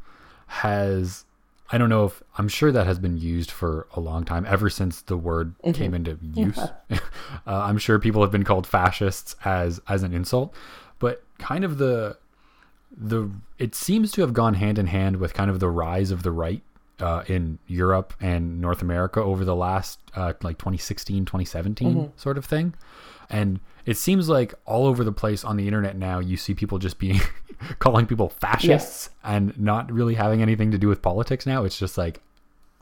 has 0.46 1.24
I 1.72 1.78
don't 1.78 1.88
know 1.88 2.04
if 2.04 2.22
I'm 2.36 2.48
sure 2.48 2.72
that 2.72 2.86
has 2.86 2.98
been 2.98 3.16
used 3.16 3.50
for 3.50 3.86
a 3.94 4.00
long 4.00 4.24
time, 4.24 4.44
ever 4.48 4.68
since 4.68 5.02
the 5.02 5.16
word 5.16 5.54
mm-hmm. 5.58 5.72
came 5.72 5.94
into 5.94 6.18
use. 6.34 6.58
uh, 6.90 6.96
I'm 7.46 7.78
sure 7.78 7.98
people 7.98 8.22
have 8.22 8.32
been 8.32 8.44
called 8.44 8.66
fascists 8.66 9.36
as 9.44 9.80
as 9.88 10.02
an 10.02 10.12
insult, 10.12 10.54
kind 11.40 11.64
of 11.64 11.78
the 11.78 12.16
the 12.96 13.30
it 13.58 13.74
seems 13.74 14.12
to 14.12 14.20
have 14.20 14.32
gone 14.32 14.54
hand 14.54 14.78
in 14.78 14.86
hand 14.86 15.16
with 15.16 15.34
kind 15.34 15.50
of 15.50 15.60
the 15.60 15.68
rise 15.68 16.10
of 16.10 16.22
the 16.22 16.30
right 16.30 16.62
uh, 17.00 17.22
in 17.26 17.58
Europe 17.66 18.12
and 18.20 18.60
North 18.60 18.82
America 18.82 19.20
over 19.20 19.44
the 19.44 19.56
last 19.56 19.98
uh, 20.14 20.32
like 20.42 20.58
2016 20.58 21.24
2017 21.24 21.94
mm-hmm. 21.94 22.06
sort 22.16 22.36
of 22.36 22.44
thing 22.44 22.74
and 23.30 23.60
it 23.86 23.96
seems 23.96 24.28
like 24.28 24.54
all 24.66 24.86
over 24.86 25.02
the 25.04 25.12
place 25.12 25.44
on 25.44 25.56
the 25.56 25.66
internet 25.66 25.96
now 25.96 26.18
you 26.18 26.36
see 26.36 26.54
people 26.54 26.78
just 26.78 26.98
being 26.98 27.20
calling 27.78 28.06
people 28.06 28.28
fascists 28.28 29.10
yeah. 29.24 29.36
and 29.36 29.58
not 29.58 29.90
really 29.90 30.14
having 30.14 30.42
anything 30.42 30.70
to 30.70 30.78
do 30.78 30.88
with 30.88 31.00
politics 31.00 31.46
now 31.46 31.64
it's 31.64 31.78
just 31.78 31.96
like 31.96 32.20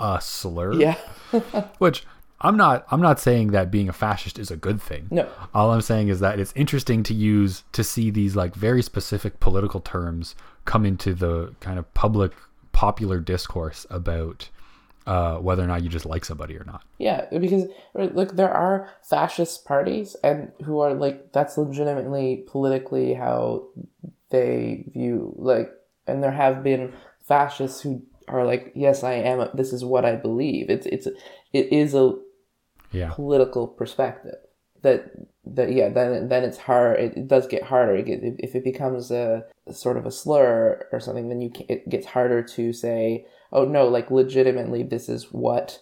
a 0.00 0.19
slur 0.21 0.73
yeah 0.75 0.95
which 1.79 2.05
I'm 2.40 2.57
not 2.57 2.87
I'm 2.90 3.00
not 3.00 3.18
saying 3.18 3.50
that 3.52 3.71
being 3.71 3.88
a 3.88 3.92
fascist 3.92 4.38
is 4.38 4.50
a 4.50 4.57
good 4.57 4.80
thing. 4.80 5.09
No. 5.11 5.28
All 5.54 5.73
I'm 5.73 5.80
saying 5.80 6.09
is 6.09 6.21
that 6.21 6.38
it's 6.38 6.52
interesting 6.54 7.02
to 7.04 7.14
use 7.14 7.64
to 7.73 7.83
see 7.83 8.11
these 8.11 8.37
like 8.37 8.54
very 8.54 8.83
specific 8.83 9.40
political 9.40 9.80
terms 9.80 10.37
come 10.64 10.85
into 10.85 11.14
the 11.14 11.54
kind 11.61 11.78
of 11.78 11.92
public 11.95 12.33
popular 12.73 13.18
discourse 13.18 13.87
about 13.90 14.50
uh, 15.09 15.38
whether 15.38 15.64
or 15.64 15.66
not 15.66 15.83
you 15.83 15.88
just 15.88 16.04
like 16.04 16.25
somebody 16.25 16.54
or 16.54 16.64
not. 16.64 16.85
Yeah, 16.99 17.25
because 17.30 17.64
look, 17.95 18.37
there 18.37 18.52
are 18.52 18.90
fascist 19.02 19.64
parties 19.64 20.14
and 20.23 20.52
who 20.64 20.80
are 20.80 20.92
like 20.92 21.33
that's 21.33 21.57
legitimately 21.57 22.45
politically 22.47 23.14
how 23.14 23.68
they 24.30 24.85
view 24.92 25.35
like, 25.38 25.71
and 26.07 26.23
there 26.23 26.30
have 26.30 26.62
been 26.62 26.92
fascists 27.26 27.80
who 27.80 28.02
are 28.28 28.45
like, 28.45 28.71
yes, 28.75 29.02
I 29.02 29.14
am. 29.14 29.49
This 29.54 29.73
is 29.73 29.83
what 29.83 30.04
I 30.04 30.14
believe. 30.14 30.68
It's 30.68 30.87
it's 30.87 31.07
it 31.54 31.73
is 31.73 31.95
a 31.95 32.14
yeah. 32.92 33.11
political 33.11 33.66
perspective. 33.66 34.37
That 34.83 35.11
that 35.45 35.73
yeah, 35.73 35.88
then 35.88 36.28
then 36.28 36.45
it's 36.45 36.59
hard. 36.59 37.00
It, 37.00 37.16
it 37.16 37.28
does 37.28 37.47
get 37.47 37.64
harder. 37.64 37.97
It 37.97 38.07
get, 38.07 38.21
if 38.23 38.54
it 38.54 38.64
becomes 38.64 39.11
a 39.11 39.45
sort 39.73 39.97
of 39.97 40.07
a 40.07 40.11
slur 40.11 40.87
or 40.92 41.00
something, 41.00 41.28
then 41.28 41.40
you 41.40 41.50
can, 41.50 41.66
it 41.68 41.88
gets 41.88 42.07
harder 42.07 42.42
to 42.42 42.73
say, 42.73 43.26
oh 43.52 43.64
no, 43.64 43.88
like 43.88 44.11
legitimately, 44.11 44.85
this 44.85 45.09
is 45.09 45.33
what 45.33 45.80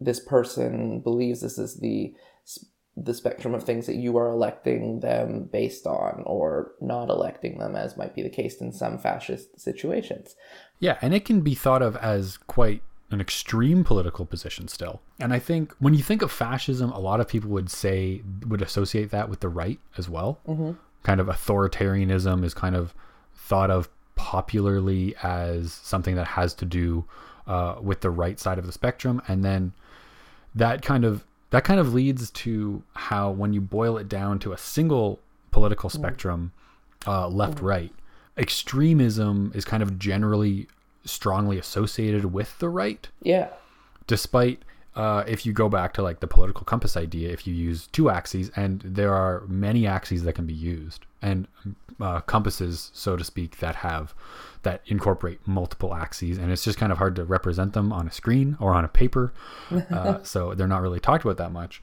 this 0.00 0.20
person 0.20 1.00
believes. 1.00 1.40
This 1.40 1.58
is 1.58 1.76
the 1.80 2.14
the 2.96 3.14
spectrum 3.14 3.54
of 3.54 3.64
things 3.64 3.86
that 3.86 3.96
you 3.96 4.16
are 4.16 4.30
electing 4.30 5.00
them 5.00 5.48
based 5.52 5.86
on 5.86 6.22
or 6.26 6.72
not 6.80 7.08
electing 7.08 7.58
them 7.58 7.74
as 7.74 7.96
might 7.96 8.14
be 8.14 8.22
the 8.22 8.28
case 8.28 8.60
in 8.60 8.72
some 8.72 8.98
fascist 8.98 9.60
situations. 9.60 10.36
Yeah, 10.78 10.98
and 11.02 11.12
it 11.12 11.24
can 11.24 11.40
be 11.40 11.56
thought 11.56 11.82
of 11.82 11.96
as 11.96 12.36
quite 12.36 12.82
an 13.10 13.20
extreme 13.20 13.84
political 13.84 14.24
position 14.26 14.68
still. 14.68 15.00
And 15.20 15.32
I 15.32 15.38
think 15.38 15.74
when 15.78 15.94
you 15.94 16.02
think 16.02 16.22
of 16.22 16.32
fascism, 16.32 16.90
a 16.92 16.98
lot 16.98 17.20
of 17.20 17.28
people 17.28 17.50
would 17.50 17.70
say, 17.70 18.22
would 18.46 18.62
associate 18.62 19.10
that 19.10 19.28
with 19.28 19.40
the 19.40 19.48
right 19.48 19.78
as 19.96 20.08
well. 20.08 20.40
Mm-hmm. 20.48 20.72
Kind 21.02 21.20
of 21.20 21.26
authoritarianism 21.26 22.44
is 22.44 22.54
kind 22.54 22.74
of 22.74 22.94
thought 23.34 23.70
of 23.70 23.88
popularly 24.16 25.14
as 25.22 25.72
something 25.72 26.14
that 26.14 26.28
has 26.28 26.54
to 26.54 26.64
do 26.64 27.04
uh, 27.46 27.76
with 27.80 28.00
the 28.00 28.10
right 28.10 28.40
side 28.40 28.58
of 28.58 28.66
the 28.66 28.72
spectrum. 28.72 29.20
And 29.28 29.44
then 29.44 29.72
that 30.54 30.82
kind 30.82 31.04
of 31.04 31.24
that 31.50 31.62
kind 31.62 31.78
of 31.78 31.94
leads 31.94 32.30
to 32.30 32.82
how 32.94 33.30
when 33.30 33.52
you 33.52 33.60
boil 33.60 33.96
it 33.96 34.08
down 34.08 34.38
to 34.40 34.52
a 34.52 34.58
single 34.58 35.20
political 35.50 35.88
mm-hmm. 35.88 35.98
spectrum, 35.98 36.52
uh, 37.06 37.28
left 37.28 37.58
mm-hmm. 37.58 37.66
right, 37.66 37.92
extremism 38.36 39.52
is 39.54 39.64
kind 39.64 39.82
of 39.82 39.98
generally 39.98 40.66
strongly 41.04 41.58
associated 41.58 42.26
with 42.32 42.58
the 42.58 42.68
right. 42.68 43.08
Yeah. 43.22 43.48
Despite 44.06 44.62
uh, 44.96 45.24
if 45.26 45.44
you 45.44 45.52
go 45.52 45.68
back 45.68 45.92
to 45.94 46.02
like 46.02 46.20
the 46.20 46.26
political 46.26 46.64
compass 46.64 46.96
idea, 46.96 47.30
if 47.30 47.46
you 47.46 47.54
use 47.54 47.88
two 47.88 48.10
axes, 48.10 48.50
and 48.54 48.80
there 48.84 49.12
are 49.12 49.42
many 49.48 49.86
axes 49.86 50.22
that 50.22 50.34
can 50.34 50.46
be 50.46 50.54
used, 50.54 51.06
and 51.20 51.48
uh, 52.00 52.20
compasses, 52.20 52.90
so 52.94 53.16
to 53.16 53.24
speak, 53.24 53.58
that 53.58 53.76
have 53.76 54.14
that 54.62 54.82
incorporate 54.86 55.40
multiple 55.46 55.94
axes, 55.94 56.38
and 56.38 56.52
it's 56.52 56.62
just 56.62 56.78
kind 56.78 56.92
of 56.92 56.98
hard 56.98 57.16
to 57.16 57.24
represent 57.24 57.72
them 57.72 57.92
on 57.92 58.06
a 58.06 58.12
screen 58.12 58.56
or 58.60 58.72
on 58.72 58.84
a 58.84 58.88
paper, 58.88 59.32
uh, 59.90 60.18
so 60.22 60.54
they're 60.54 60.68
not 60.68 60.80
really 60.82 61.00
talked 61.00 61.24
about 61.24 61.38
that 61.38 61.50
much. 61.50 61.82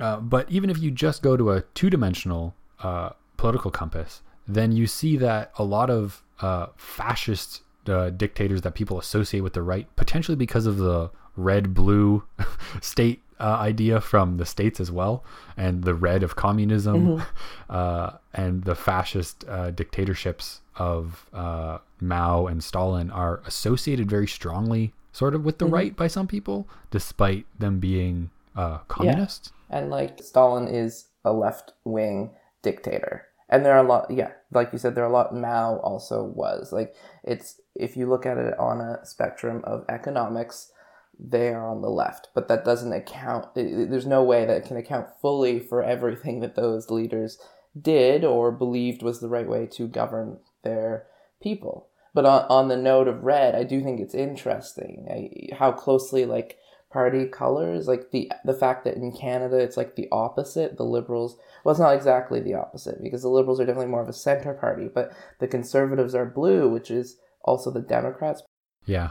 Uh, 0.00 0.18
but 0.18 0.50
even 0.50 0.70
if 0.70 0.78
you 0.78 0.90
just 0.90 1.22
go 1.22 1.36
to 1.36 1.52
a 1.52 1.60
two-dimensional 1.74 2.54
uh, 2.82 3.10
political 3.36 3.70
compass, 3.70 4.22
then 4.48 4.72
you 4.72 4.88
see 4.88 5.16
that 5.16 5.52
a 5.56 5.62
lot 5.62 5.88
of 5.88 6.22
uh, 6.40 6.66
fascist 6.76 7.62
uh, 7.88 8.10
dictators 8.10 8.62
that 8.62 8.74
people 8.74 8.98
associate 8.98 9.40
with 9.40 9.52
the 9.52 9.62
right, 9.62 9.86
potentially 9.96 10.36
because 10.36 10.66
of 10.66 10.78
the 10.78 11.10
red 11.36 11.74
blue 11.74 12.24
state 12.80 13.20
uh, 13.40 13.56
idea 13.58 14.00
from 14.00 14.36
the 14.36 14.46
states 14.46 14.80
as 14.80 14.90
well, 14.90 15.24
and 15.56 15.84
the 15.84 15.94
red 15.94 16.22
of 16.22 16.36
communism, 16.36 17.22
uh, 17.70 18.10
and 18.32 18.64
the 18.64 18.74
fascist 18.74 19.44
uh, 19.48 19.70
dictatorships 19.70 20.60
of 20.76 21.26
uh, 21.32 21.78
Mao 22.00 22.46
and 22.46 22.62
Stalin 22.62 23.10
are 23.10 23.42
associated 23.46 24.08
very 24.08 24.26
strongly, 24.26 24.92
sort 25.12 25.34
of, 25.34 25.44
with 25.44 25.58
the 25.58 25.66
right 25.66 25.96
by 25.96 26.06
some 26.06 26.26
people, 26.26 26.68
despite 26.90 27.46
them 27.58 27.80
being 27.80 28.30
uh, 28.56 28.78
communists. 28.88 29.52
and 29.70 29.90
like 29.90 30.22
Stalin 30.22 30.68
is 30.68 31.06
a 31.24 31.32
left 31.32 31.72
wing 31.84 32.30
dictator. 32.62 33.26
And 33.48 33.64
there 33.64 33.74
are 33.74 33.84
a 33.84 33.88
lot, 33.88 34.10
yeah, 34.10 34.32
like 34.52 34.72
you 34.72 34.78
said, 34.78 34.94
there 34.94 35.04
are 35.04 35.10
a 35.10 35.12
lot. 35.12 35.34
Mao 35.34 35.78
also 35.78 36.24
was 36.24 36.72
like 36.72 36.94
it's 37.22 37.60
if 37.74 37.96
you 37.96 38.08
look 38.08 38.26
at 38.26 38.38
it 38.38 38.58
on 38.58 38.80
a 38.80 39.04
spectrum 39.04 39.62
of 39.64 39.84
economics, 39.88 40.70
they 41.18 41.48
are 41.48 41.68
on 41.68 41.82
the 41.82 41.90
left, 41.90 42.28
but 42.34 42.48
that 42.48 42.64
doesn't 42.64 42.92
account. 42.92 43.54
There's 43.54 44.06
no 44.06 44.22
way 44.22 44.44
that 44.44 44.64
can 44.64 44.76
account 44.76 45.08
fully 45.20 45.60
for 45.60 45.82
everything 45.82 46.40
that 46.40 46.56
those 46.56 46.90
leaders 46.90 47.38
did 47.80 48.24
or 48.24 48.52
believed 48.52 49.02
was 49.02 49.20
the 49.20 49.28
right 49.28 49.48
way 49.48 49.66
to 49.66 49.88
govern 49.88 50.38
their 50.62 51.06
people. 51.42 51.88
But 52.12 52.26
on, 52.26 52.46
on 52.48 52.68
the 52.68 52.76
note 52.76 53.08
of 53.08 53.24
red, 53.24 53.54
I 53.54 53.64
do 53.64 53.82
think 53.82 54.00
it's 54.00 54.14
interesting 54.14 55.50
how 55.58 55.72
closely 55.72 56.24
like 56.24 56.58
party 56.90 57.26
colors, 57.26 57.88
like 57.88 58.12
the 58.12 58.30
the 58.44 58.54
fact 58.54 58.84
that 58.84 58.94
in 58.94 59.10
Canada 59.10 59.58
it's 59.58 59.76
like 59.76 59.96
the 59.96 60.08
opposite. 60.12 60.76
The 60.76 60.84
Liberals, 60.84 61.36
well, 61.64 61.72
it's 61.72 61.80
not 61.80 61.94
exactly 61.94 62.40
the 62.40 62.54
opposite 62.54 63.02
because 63.02 63.22
the 63.22 63.28
Liberals 63.28 63.58
are 63.58 63.66
definitely 63.66 63.90
more 63.90 64.02
of 64.02 64.08
a 64.08 64.12
center 64.12 64.54
party, 64.54 64.88
but 64.92 65.12
the 65.40 65.48
Conservatives 65.48 66.14
are 66.14 66.24
blue, 66.24 66.68
which 66.68 66.92
is 66.92 67.16
also 67.44 67.70
the 67.70 67.80
Democrats. 67.80 68.42
Yeah. 68.86 69.10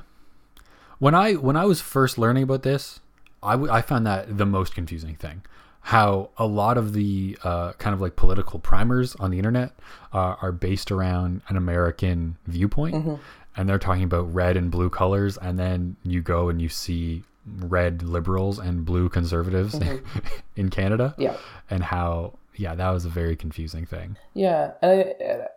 When 0.99 1.15
I 1.15 1.33
when 1.33 1.55
I 1.55 1.65
was 1.65 1.81
first 1.81 2.17
learning 2.17 2.43
about 2.43 2.63
this, 2.63 2.99
I, 3.41 3.53
w- 3.53 3.71
I 3.71 3.81
found 3.81 4.05
that 4.07 4.37
the 4.37 4.45
most 4.45 4.73
confusing 4.75 5.15
thing. 5.15 5.43
How 5.87 6.29
a 6.37 6.45
lot 6.45 6.77
of 6.77 6.93
the 6.93 7.37
uh, 7.43 7.73
kind 7.73 7.93
of 7.93 7.99
like 7.99 8.15
political 8.15 8.57
primers 8.59 9.15
on 9.15 9.31
the 9.31 9.37
internet 9.37 9.73
uh, 10.13 10.35
are 10.41 10.53
based 10.53 10.91
around 10.91 11.41
an 11.49 11.57
American 11.57 12.37
viewpoint, 12.47 13.19
and 13.57 13.67
they're 13.67 13.79
talking 13.79 14.03
about 14.03 14.33
red 14.33 14.55
and 14.55 14.71
blue 14.71 14.89
colors, 14.89 15.35
and 15.37 15.59
then 15.59 15.97
you 16.03 16.21
go 16.21 16.47
and 16.47 16.61
you 16.61 16.69
see 16.69 17.23
red 17.59 18.01
liberals 18.01 18.59
and 18.59 18.85
blue 18.85 19.09
conservatives 19.09 19.77
in 20.55 20.69
Canada, 20.69 21.13
Yeah. 21.17 21.35
and 21.69 21.83
how 21.83 22.35
yeah 22.55 22.75
that 22.75 22.89
was 22.91 23.05
a 23.05 23.09
very 23.09 23.35
confusing 23.35 23.85
thing. 23.85 24.17
Yeah, 24.33 24.71
and 24.81 25.13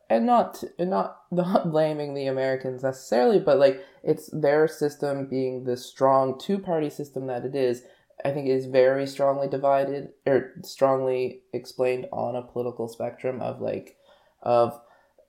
and 0.08 0.26
not 0.26 0.62
and 0.78 0.90
not 0.90 1.22
not 1.30 1.70
blaming 1.70 2.14
the 2.14 2.26
Americans 2.26 2.82
necessarily, 2.82 3.38
but 3.38 3.58
like 3.58 3.84
it's 4.02 4.30
their 4.32 4.68
system 4.68 5.28
being 5.28 5.64
the 5.64 5.76
strong 5.76 6.38
two 6.38 6.58
party 6.58 6.90
system 6.90 7.26
that 7.26 7.44
it 7.44 7.54
is. 7.54 7.82
I 8.24 8.32
think 8.32 8.48
is 8.48 8.66
very 8.66 9.06
strongly 9.06 9.46
divided 9.46 10.08
or 10.26 10.54
strongly 10.62 11.42
explained 11.52 12.06
on 12.12 12.34
a 12.34 12.42
political 12.42 12.88
spectrum 12.88 13.42
of 13.42 13.60
like 13.60 13.96
of 14.42 14.80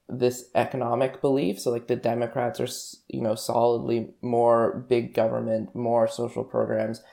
this 0.10 0.50
economic 0.56 1.20
belief. 1.20 1.60
So 1.60 1.72
like 1.72 1.88
the 1.88 1.96
Democrats 1.98 2.60
are 2.60 2.68
you 3.10 3.22
know 3.22 3.36
solidly 3.36 4.12
more 4.22 4.86
big 4.88 5.14
government, 5.14 5.76
more 5.76 6.08
social 6.08 6.44
programs, 6.44 7.04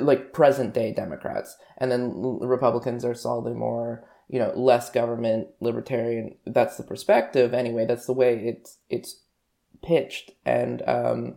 like 0.00 0.32
present 0.32 0.74
day 0.74 0.92
Democrats, 0.92 1.56
and 1.78 1.90
then 1.90 2.12
Republicans 2.40 3.04
are 3.04 3.14
solidly 3.14 3.54
more 3.54 4.04
you 4.28 4.38
know 4.38 4.52
less 4.56 4.90
government 4.90 5.48
libertarian. 5.60 6.34
That's 6.46 6.76
the 6.76 6.82
perspective 6.82 7.52
anyway. 7.54 7.86
That's 7.86 8.06
the 8.06 8.14
way 8.14 8.36
it's 8.38 8.78
it's 8.88 9.20
pitched. 9.82 10.32
And 10.44 10.82
um, 10.88 11.34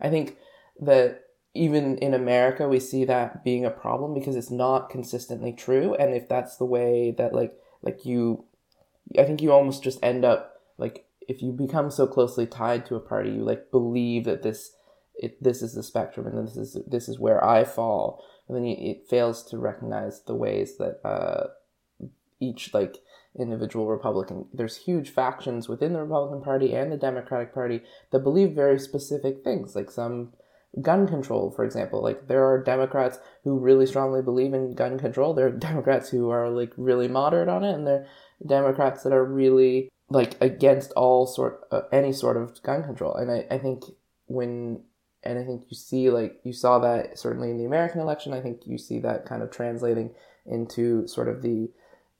i 0.00 0.08
think 0.08 0.36
that 0.78 1.22
even 1.54 1.96
in 1.98 2.12
america 2.12 2.68
we 2.68 2.78
see 2.78 3.02
that 3.06 3.42
being 3.42 3.64
a 3.64 3.70
problem 3.70 4.12
because 4.12 4.36
it's 4.36 4.50
not 4.50 4.90
consistently 4.90 5.52
true. 5.52 5.94
And 5.94 6.14
if 6.14 6.28
that's 6.28 6.56
the 6.56 6.64
way 6.64 7.14
that 7.18 7.34
like 7.34 7.54
like 7.82 8.06
you 8.06 8.44
i 9.18 9.24
think 9.24 9.42
you 9.42 9.52
almost 9.52 9.82
just 9.82 9.98
end 10.02 10.24
up 10.24 10.62
like 10.78 11.06
if 11.28 11.42
you 11.42 11.50
become 11.50 11.90
so 11.90 12.06
closely 12.06 12.46
tied 12.46 12.86
to 12.86 12.94
a 12.94 13.00
party 13.00 13.30
you 13.30 13.42
like 13.42 13.70
believe 13.70 14.24
that 14.24 14.42
this 14.42 14.72
it, 15.18 15.42
this 15.42 15.62
is 15.62 15.74
the 15.74 15.82
spectrum 15.82 16.26
and 16.26 16.46
this 16.46 16.56
is 16.56 16.78
this 16.86 17.08
is 17.08 17.18
where 17.18 17.44
i 17.44 17.64
fall 17.64 18.24
and 18.48 18.56
then 18.56 18.64
it 18.64 19.08
fails 19.08 19.44
to 19.44 19.58
recognize 19.58 20.22
the 20.22 20.34
ways 20.34 20.76
that 20.78 21.00
uh, 21.04 21.48
each 22.40 22.72
like 22.72 22.98
individual 23.38 23.86
Republican. 23.86 24.46
There's 24.52 24.76
huge 24.76 25.10
factions 25.10 25.68
within 25.68 25.92
the 25.92 26.02
Republican 26.02 26.42
Party 26.42 26.74
and 26.74 26.90
the 26.90 26.96
Democratic 26.96 27.52
Party 27.52 27.82
that 28.10 28.20
believe 28.20 28.52
very 28.52 28.78
specific 28.78 29.42
things, 29.42 29.74
like 29.74 29.90
some 29.90 30.32
gun 30.80 31.06
control, 31.06 31.50
for 31.50 31.64
example. 31.64 32.02
Like 32.02 32.28
there 32.28 32.44
are 32.44 32.62
Democrats 32.62 33.18
who 33.44 33.58
really 33.58 33.86
strongly 33.86 34.22
believe 34.22 34.54
in 34.54 34.74
gun 34.74 34.98
control. 34.98 35.34
There 35.34 35.46
are 35.46 35.50
Democrats 35.70 36.10
who 36.10 36.30
are 36.30 36.48
like 36.48 36.72
really 36.76 37.08
moderate 37.08 37.48
on 37.48 37.64
it, 37.64 37.74
and 37.74 37.86
there 37.86 38.02
are 38.02 38.06
Democrats 38.46 39.02
that 39.02 39.12
are 39.12 39.24
really 39.24 39.90
like 40.08 40.36
against 40.40 40.92
all 40.92 41.26
sort 41.26 41.60
uh, 41.70 41.82
any 41.92 42.12
sort 42.12 42.36
of 42.36 42.62
gun 42.62 42.84
control. 42.84 43.14
And 43.14 43.30
I, 43.30 43.46
I 43.50 43.58
think 43.58 43.84
when 44.26 44.82
and 45.26 45.38
I 45.38 45.44
think 45.44 45.64
you 45.68 45.76
see 45.76 46.10
like 46.10 46.40
you 46.44 46.52
saw 46.52 46.78
that 46.80 47.18
certainly 47.18 47.50
in 47.50 47.58
the 47.58 47.64
American 47.64 48.00
election. 48.00 48.32
I 48.32 48.40
think 48.40 48.66
you 48.66 48.78
see 48.78 48.98
that 49.00 49.26
kind 49.26 49.42
of 49.42 49.50
translating 49.50 50.10
into 50.46 51.06
sort 51.06 51.28
of 51.28 51.42
the 51.42 51.70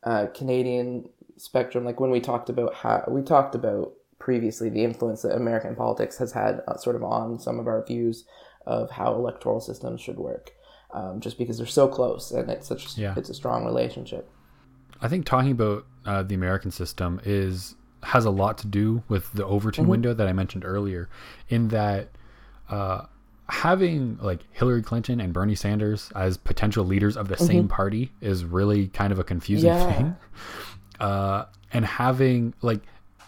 uh, 0.02 0.26
Canadian 0.34 1.08
spectrum. 1.36 1.84
Like 1.84 2.00
when 2.00 2.10
we 2.10 2.20
talked 2.20 2.48
about 2.48 2.74
how 2.74 3.04
we 3.08 3.22
talked 3.22 3.54
about 3.54 3.92
previously 4.18 4.68
the 4.68 4.82
influence 4.84 5.22
that 5.22 5.34
American 5.36 5.76
politics 5.76 6.18
has 6.18 6.32
had 6.32 6.62
uh, 6.66 6.76
sort 6.76 6.96
of 6.96 7.02
on 7.02 7.38
some 7.38 7.58
of 7.60 7.66
our 7.66 7.84
views 7.84 8.24
of 8.66 8.90
how 8.90 9.14
electoral 9.14 9.60
systems 9.60 10.00
should 10.00 10.18
work. 10.18 10.52
Um, 10.92 11.20
just 11.20 11.36
because 11.36 11.58
they're 11.58 11.66
so 11.66 11.88
close 11.88 12.30
and 12.30 12.48
it's 12.48 12.68
such 12.68 12.96
Yeah. 12.96 13.14
it's 13.16 13.28
a 13.28 13.34
strong 13.34 13.64
relationship. 13.64 14.30
I 15.02 15.08
think 15.08 15.26
talking 15.26 15.50
about 15.50 15.84
uh, 16.06 16.22
the 16.22 16.34
American 16.34 16.70
system 16.70 17.20
is 17.24 17.74
has 18.02 18.24
a 18.24 18.30
lot 18.30 18.56
to 18.58 18.66
do 18.66 19.02
with 19.08 19.32
the 19.32 19.44
Overton 19.44 19.88
window 19.88 20.14
that 20.14 20.28
I 20.28 20.32
mentioned 20.32 20.64
earlier, 20.64 21.08
in 21.48 21.68
that 21.68 22.08
uh, 22.70 23.06
having 23.48 24.18
like 24.20 24.40
Hillary 24.52 24.82
Clinton 24.82 25.20
and 25.20 25.32
Bernie 25.32 25.54
Sanders 25.54 26.10
as 26.14 26.36
potential 26.36 26.84
leaders 26.84 27.16
of 27.16 27.28
the 27.28 27.36
same 27.36 27.68
party 27.68 28.12
is 28.20 28.44
really 28.44 28.88
kind 28.88 29.12
of 29.12 29.18
a 29.18 29.24
confusing 29.24 29.68
Yeah. 29.68 29.92
thing. 29.92 30.16
Uh, 30.98 31.44
and 31.74 31.84
having 31.84 32.54
like 32.62 32.80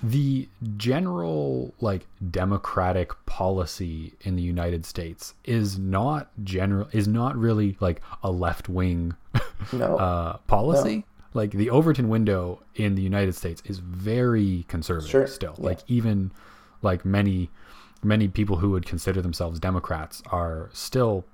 the 0.03 0.49
general 0.79 1.75
like 1.81 2.07
democratic 2.31 3.11
policy 3.27 4.15
in 4.23 4.37
the 4.37 4.43
United 4.43 4.87
States 4.87 5.35
is 5.45 5.79
not 5.79 6.31
general 6.45 6.89
is 6.93 7.07
not 7.07 7.37
really 7.37 7.77
like 7.81 8.01
a 8.23 8.31
left 8.31 8.71
wing 8.71 9.15
No, 9.73 9.97
uh, 9.99 10.39
policy. 10.47 11.05
Like 11.35 11.51
the 11.51 11.69
Overton 11.69 12.09
window 12.09 12.63
in 12.75 12.95
the 12.95 13.03
United 13.03 13.35
States 13.35 13.63
is 13.67 13.81
very 13.81 14.65
conservative 14.69 15.11
Sure, 15.11 15.27
still. 15.27 15.55
yeah. 15.59 15.67
Like 15.67 15.81
even 15.89 16.33
like 16.81 17.05
many 17.05 17.51
many 18.03 18.29
people 18.29 18.57
who 18.57 18.71
would 18.71 18.87
consider 18.87 19.21
themselves 19.23 19.59
Democrats 19.59 20.23
are 20.31 20.71
still 20.73 21.25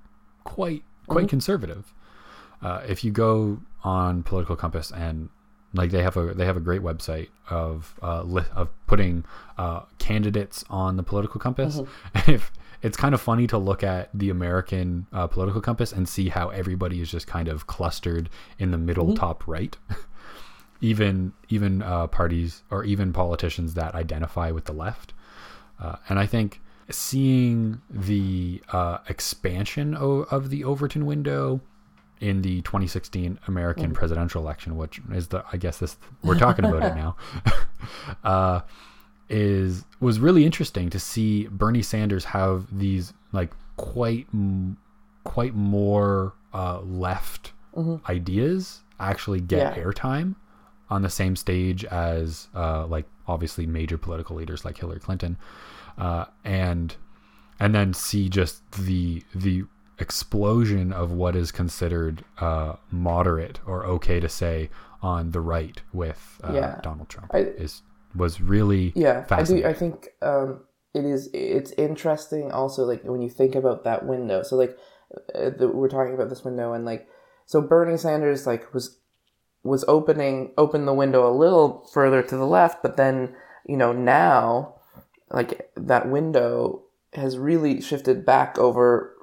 quite 0.45 0.83
quite 1.07 1.23
Mm-hmm. 1.23 1.29
conservative. 1.29 1.93
Uh, 2.63 2.81
if 2.89 3.05
you 3.05 3.11
go 3.11 3.61
on 3.83 4.23
Political 4.23 4.57
Compass 4.57 4.91
and 4.91 5.29
like 5.75 5.91
they 5.91 6.03
have 6.03 6.17
a 6.17 6.33
they 6.35 6.47
have 6.47 6.57
a 6.57 6.61
great 6.61 6.81
website 6.83 7.29
of 7.51 7.95
uh, 8.03 8.23
li- 8.23 8.43
of 8.55 8.69
putting 8.87 9.25
uh, 9.59 9.81
candidates 9.99 10.65
on 10.71 10.97
the 10.97 11.03
Political 11.03 11.41
Compass. 11.41 11.79
Mm-hmm. 11.81 12.31
if 12.37 12.53
it's 12.83 12.97
kind 12.97 13.15
of 13.15 13.21
funny 13.21 13.47
to 13.47 13.57
look 13.59 13.83
at 13.83 14.09
the 14.15 14.31
American 14.31 15.07
uh, 15.13 15.27
Political 15.27 15.61
Compass 15.63 15.91
and 15.93 16.09
see 16.09 16.29
how 16.29 16.51
everybody 16.51 17.01
is 17.01 17.11
just 17.11 17.27
kind 17.27 17.49
of 17.49 17.67
clustered 17.67 18.29
in 18.59 18.71
the 18.71 18.79
middle 18.79 19.07
Mm-hmm. 19.07 19.15
top 19.17 19.47
right. 19.47 19.77
even 20.81 21.33
even 21.49 21.83
uh, 21.83 22.07
parties 22.07 22.63
or 22.71 22.85
even 22.85 23.13
politicians 23.13 23.75
that 23.75 23.95
identify 23.95 24.51
with 24.51 24.65
the 24.67 24.73
left. 24.73 25.13
Uh, 25.81 25.97
and 26.09 26.19
I 26.19 26.27
think 26.27 26.61
seeing 26.91 27.81
the 27.91 28.63
uh, 28.73 28.99
expansion 29.09 29.97
o- 29.97 30.27
of 30.31 30.51
the 30.51 30.65
Overton 30.65 31.07
window 31.07 31.61
in 32.21 32.43
the 32.43 32.63
2016 32.63 33.39
American 33.49 33.93
presidential 33.93 34.41
election, 34.43 34.77
which 34.77 35.01
is 35.13 35.29
the 35.29 35.45
I 35.53 35.57
guess 35.57 35.79
this 35.79 35.97
we're 36.23 36.39
talking 36.39 36.65
about 36.65 36.83
it 36.85 36.95
now, 36.95 37.17
uh, 38.25 38.61
is 39.29 39.85
was 40.01 40.21
really 40.21 40.45
interesting 40.45 40.91
to 40.91 40.99
see 40.99 41.47
Bernie 41.49 41.83
Sanders 41.83 42.25
have 42.27 42.67
these 42.79 43.13
like 43.33 43.51
quite 43.77 44.27
m- 44.33 44.77
quite 45.25 45.55
more 45.55 46.35
uh, 46.53 46.81
left 46.83 47.53
ideas 48.09 48.83
actually 49.01 49.41
get 49.41 49.77
Yeah. 49.77 49.83
airtime 49.85 50.37
on 50.91 51.03
the 51.03 51.11
same 51.11 51.37
stage 51.37 51.85
as 51.87 52.49
uh, 52.55 52.87
like 52.87 53.07
obviously 53.27 53.67
major 53.67 53.99
political 53.99 54.37
leaders 54.37 54.65
like 54.65 54.79
Hillary 54.79 55.01
Clinton, 55.01 55.37
uh, 55.99 56.27
and 56.45 56.97
and 57.61 57.75
then 57.75 57.95
see 57.95 58.29
just 58.29 58.69
the 58.73 59.23
the 59.35 59.65
explosion 59.99 60.93
of 60.93 61.13
what 61.13 61.37
is 61.37 61.53
considered 61.53 62.25
uh, 62.41 62.75
moderate 62.91 63.61
or 63.67 63.85
okay 63.87 64.19
to 64.21 64.29
say 64.29 64.69
on 65.03 65.31
the 65.31 65.41
right 65.41 65.83
with 65.93 66.41
uh, 66.43 66.53
Yeah. 66.53 66.81
Donald 66.83 67.09
Trump 67.09 67.31
I- 67.35 67.39
is 67.39 67.83
was 68.17 68.41
really 68.41 68.93
yeah 68.95 69.27
i 69.31 69.43
do 69.43 69.65
i 69.67 69.73
think 69.73 70.11
um 70.23 70.61
it 70.95 71.05
is 71.05 71.29
it's 71.35 71.73
interesting 71.73 72.53
also 72.53 72.85
like 72.85 73.03
when 73.03 73.21
you 73.21 73.29
think 73.29 73.57
about 73.57 73.83
that 73.83 74.07
window. 74.07 74.45
So 74.45 74.55
like 74.55 74.79
uh, 75.35 75.51
the, 75.51 75.67
we're 75.69 75.89
talking 75.89 76.15
about 76.15 76.29
this 76.29 76.45
window 76.45 76.73
and 76.75 76.85
like 76.85 77.09
so 77.47 77.61
bernie 77.61 77.97
sanders 77.97 78.47
like 78.47 78.73
was 78.73 78.99
was 79.65 79.85
opening 79.89 80.53
open 80.57 80.85
the 80.87 80.95
window 80.95 81.29
a 81.29 81.35
little 81.37 81.89
further 81.93 82.23
to 82.23 82.37
the 82.37 82.47
left 82.47 82.83
but 82.83 82.97
then 82.97 83.35
you 83.67 83.77
know 83.77 83.93
now 83.93 84.75
like 85.31 85.71
that 85.77 86.09
window 86.09 86.83
has 87.15 87.39
really 87.39 87.81
shifted 87.81 88.25
back 88.27 88.59
over 88.59 89.15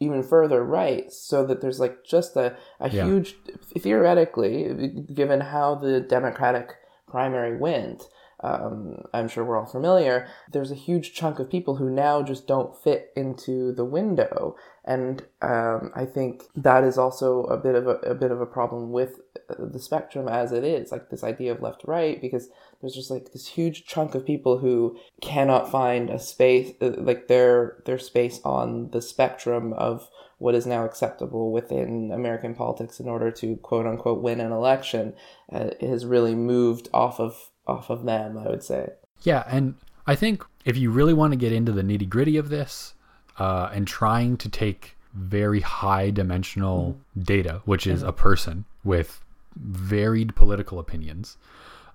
even 0.00 0.22
further 0.22 0.64
right 0.64 1.12
so 1.12 1.46
that 1.46 1.60
there's 1.60 1.78
like 1.78 2.02
just 2.04 2.34
a, 2.36 2.56
a 2.80 2.88
Yeah. 2.90 3.04
huge 3.04 3.36
theoretically 3.78 4.88
given 5.14 5.40
how 5.40 5.74
the 5.74 6.00
democratic 6.00 6.74
primary 7.06 7.56
went 7.56 8.04
um, 8.40 8.96
i'm 9.14 9.28
sure 9.28 9.44
we're 9.44 9.58
all 9.58 9.66
familiar 9.66 10.26
there's 10.50 10.72
a 10.72 10.76
huge 10.76 11.12
chunk 11.14 11.38
of 11.38 11.50
people 11.50 11.76
who 11.76 11.88
now 11.90 12.22
just 12.22 12.46
don't 12.48 12.76
fit 12.82 13.10
into 13.14 13.72
the 13.72 13.84
window 13.84 14.56
and 14.84 15.22
um, 15.42 15.92
i 15.94 16.04
think 16.04 16.44
that 16.56 16.82
is 16.82 16.98
also 16.98 17.44
a 17.44 17.56
bit 17.56 17.74
of 17.74 17.86
a, 17.86 17.96
a 17.98 18.14
bit 18.14 18.30
of 18.32 18.40
a 18.40 18.46
problem 18.46 18.90
with 18.90 19.20
the 19.58 19.78
spectrum 19.78 20.28
as 20.28 20.52
it 20.52 20.64
is 20.64 20.92
like 20.92 21.10
this 21.10 21.24
idea 21.24 21.52
of 21.52 21.62
left 21.62 21.80
to 21.80 21.86
right 21.86 22.20
because 22.20 22.48
there's 22.80 22.94
just 22.94 23.10
like 23.10 23.32
this 23.32 23.48
huge 23.48 23.84
chunk 23.84 24.14
of 24.14 24.26
people 24.26 24.58
who 24.58 24.96
cannot 25.20 25.70
find 25.70 26.10
a 26.10 26.18
space 26.18 26.74
uh, 26.80 26.90
like 26.98 27.28
their 27.28 27.82
their 27.86 27.98
space 27.98 28.40
on 28.44 28.90
the 28.90 29.02
spectrum 29.02 29.72
of 29.74 30.08
what 30.38 30.54
is 30.54 30.66
now 30.66 30.84
acceptable 30.84 31.52
within 31.52 32.10
American 32.12 32.54
politics 32.54 32.98
in 32.98 33.08
order 33.08 33.30
to 33.30 33.56
quote 33.56 33.86
unquote 33.86 34.22
win 34.22 34.40
an 34.40 34.52
election 34.52 35.14
uh, 35.52 35.70
has 35.80 36.04
really 36.04 36.34
moved 36.34 36.88
off 36.92 37.20
of 37.20 37.50
off 37.66 37.90
of 37.90 38.04
them 38.04 38.38
I 38.38 38.48
would 38.48 38.62
say. 38.62 38.90
Yeah, 39.22 39.44
and 39.46 39.76
I 40.06 40.16
think 40.16 40.44
if 40.64 40.76
you 40.76 40.90
really 40.90 41.14
want 41.14 41.32
to 41.32 41.36
get 41.36 41.52
into 41.52 41.70
the 41.70 41.82
nitty 41.82 42.08
gritty 42.08 42.36
of 42.36 42.48
this, 42.48 42.94
uh, 43.38 43.70
and 43.72 43.86
trying 43.86 44.36
to 44.38 44.48
take 44.48 44.96
very 45.14 45.60
high 45.60 46.10
dimensional 46.10 46.98
data, 47.18 47.62
which 47.64 47.86
is 47.86 48.02
a 48.02 48.12
person 48.12 48.64
with 48.84 49.22
varied 49.56 50.34
political 50.36 50.78
opinions, 50.78 51.36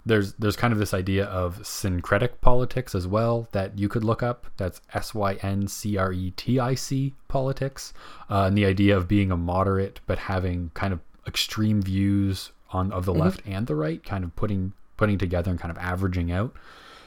there's 0.06 0.34
there's 0.34 0.56
kind 0.56 0.72
of 0.72 0.80
this 0.80 0.94
idea 0.94 1.26
of 1.26 1.66
syncretic 1.66 2.40
politics 2.42 2.96
as 2.96 3.06
well 3.06 3.48
that 3.52 3.78
you 3.78 3.90
could 3.90 4.04
look 4.04 4.24
up. 4.24 4.48
That's 4.58 4.82
S 4.94 5.14
Y 5.14 5.34
N 5.42 5.68
C 5.68 5.98
R 5.98 6.12
E 6.14 6.32
T 6.32 6.60
I 6.60 6.76
C 6.76 7.14
politics, 7.28 7.94
uh, 8.30 8.44
and 8.44 8.58
the 8.58 8.66
idea 8.66 8.96
of 8.96 9.08
being 9.08 9.32
a 9.32 9.38
moderate 9.38 10.00
but 10.08 10.18
having 10.18 10.72
kind 10.74 10.94
of 10.94 11.02
extreme 11.28 11.82
views 11.82 12.52
on 12.72 12.92
of 12.92 13.06
the 13.06 13.14
left 13.14 13.42
and 13.46 13.68
the 13.68 13.76
right, 13.76 14.04
kind 14.04 14.24
of 14.24 14.36
putting 14.36 14.74
putting 14.96 15.18
together 15.18 15.52
and 15.52 15.60
kind 15.60 15.72
of 15.72 15.78
averaging 15.78 16.32
out, 16.32 16.56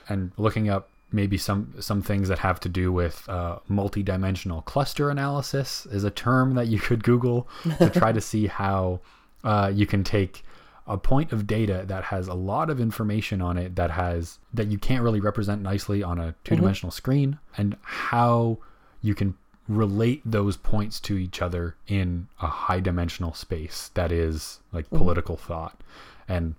and 0.08 0.32
looking 0.36 0.68
up 0.68 0.90
maybe 1.12 1.36
some 1.36 1.74
some 1.80 2.02
things 2.02 2.28
that 2.28 2.38
have 2.38 2.60
to 2.60 2.68
do 2.68 2.92
with 2.92 3.28
uh, 3.28 3.58
multidimensional 3.68 4.64
cluster 4.64 5.10
analysis 5.10 5.86
is 5.86 6.04
a 6.04 6.10
term 6.10 6.54
that 6.54 6.68
you 6.68 6.78
could 6.78 7.02
Google 7.02 7.48
to 7.78 7.90
try 7.90 8.12
to 8.12 8.20
see 8.30 8.46
how 8.46 9.00
uh, 9.44 9.70
you 9.74 9.86
can 9.86 10.04
take 10.04 10.44
a 10.86 10.96
point 10.96 11.32
of 11.32 11.46
data 11.46 11.84
that 11.86 12.04
has 12.04 12.26
a 12.26 12.34
lot 12.34 12.68
of 12.68 12.80
information 12.80 13.40
on 13.40 13.56
it 13.56 13.76
that 13.76 13.92
has 13.92 14.38
that 14.52 14.66
you 14.66 14.78
can't 14.78 15.02
really 15.02 15.20
represent 15.20 15.62
nicely 15.62 16.02
on 16.02 16.18
a 16.18 16.34
two-dimensional 16.42 16.90
screen 16.90 17.38
and 17.56 17.76
how 17.82 18.58
you 19.00 19.14
can 19.14 19.36
relate 19.68 20.20
those 20.24 20.56
points 20.56 20.98
to 20.98 21.16
each 21.16 21.40
other 21.40 21.76
in 21.86 22.26
a 22.40 22.48
high 22.48 22.80
dimensional 22.80 23.32
space 23.32 23.90
that 23.94 24.10
is 24.10 24.58
like 24.72 24.90
political 24.90 25.36
thought. 25.36 25.80
And 26.28 26.56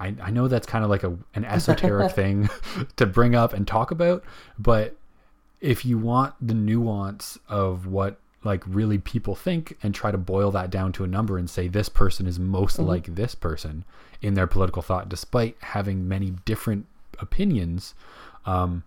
I, 0.00 0.14
I 0.22 0.30
know 0.30 0.48
that's 0.48 0.66
kind 0.66 0.82
of 0.82 0.90
like 0.90 1.04
a 1.04 1.16
an 1.34 1.44
esoteric 1.44 2.12
thing 2.16 2.48
to 2.96 3.06
bring 3.06 3.34
up 3.34 3.52
and 3.52 3.66
talk 3.66 3.90
about 3.90 4.24
but 4.58 4.96
if 5.60 5.84
you 5.84 5.98
want 5.98 6.34
the 6.40 6.54
nuance 6.54 7.38
of 7.48 7.86
what 7.86 8.18
like 8.44 8.62
really 8.66 8.98
people 8.98 9.34
think 9.34 9.76
and 9.82 9.94
try 9.94 10.10
to 10.10 10.18
boil 10.18 10.50
that 10.52 10.70
down 10.70 10.92
to 10.92 11.04
a 11.04 11.06
number 11.06 11.36
and 11.38 11.50
say 11.50 11.66
this 11.68 11.88
person 11.88 12.26
is 12.26 12.38
most 12.38 12.78
like 12.78 13.14
this 13.14 13.34
person 13.34 13.84
in 14.22 14.34
their 14.34 14.46
political 14.46 14.80
thought 14.82 15.08
despite 15.08 15.56
having 15.60 16.06
many 16.08 16.30
different 16.44 16.86
opinions 17.20 17.94
um 18.46 18.82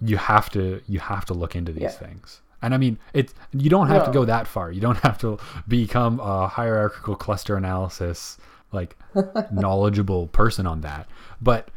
you 0.00 0.18
have 0.18 0.50
to 0.50 0.80
you 0.86 0.98
have 0.98 1.24
to 1.24 1.32
look 1.34 1.56
into 1.56 1.72
these 1.72 1.82
Yeah. 1.84 1.88
things. 1.90 2.40
And 2.62 2.74
i 2.74 2.78
mean 2.78 2.98
it's 3.14 3.32
you 3.52 3.70
don't 3.70 3.88
have 3.88 4.04
to 4.04 4.10
go 4.10 4.24
that 4.26 4.46
far. 4.46 4.70
You 4.70 4.80
don't 4.80 4.98
have 4.98 5.18
to 5.18 5.38
become 5.66 6.20
a 6.20 6.46
hierarchical 6.48 7.16
cluster 7.16 7.56
analysis 7.56 8.36
like 8.72 8.96
knowledgeable 9.50 10.26
person 10.28 10.66
on 10.66 10.80
that. 10.82 11.06
But 11.40 11.68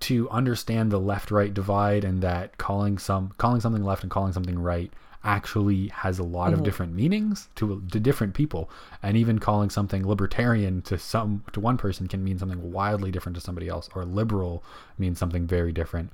to 0.00 0.28
understand 0.30 0.90
the 0.90 0.98
left 1.00 1.30
right 1.30 1.52
divide 1.52 2.04
and 2.04 2.22
that 2.22 2.56
calling 2.58 2.98
some 2.98 3.32
calling 3.38 3.60
something 3.60 3.84
left 3.84 4.02
and 4.02 4.10
calling 4.10 4.32
something 4.32 4.58
right 4.58 4.92
actually 5.24 5.88
has 5.88 6.18
a 6.18 6.22
lot 6.22 6.48
of 6.48 6.56
mm-hmm. 6.56 6.64
different 6.64 6.94
meanings 6.94 7.48
to 7.56 7.82
to 7.90 8.00
different 8.00 8.34
people. 8.34 8.70
And 9.02 9.16
even 9.16 9.38
calling 9.38 9.70
something 9.70 10.06
libertarian 10.06 10.82
to 10.82 10.98
some 10.98 11.44
to 11.52 11.60
one 11.60 11.76
person 11.76 12.08
can 12.08 12.22
mean 12.22 12.38
something 12.38 12.72
wildly 12.72 13.10
different 13.10 13.36
to 13.36 13.40
somebody 13.40 13.68
else 13.68 13.88
or 13.94 14.04
liberal 14.04 14.62
means 14.98 15.18
something 15.18 15.46
very 15.46 15.72
different. 15.72 16.10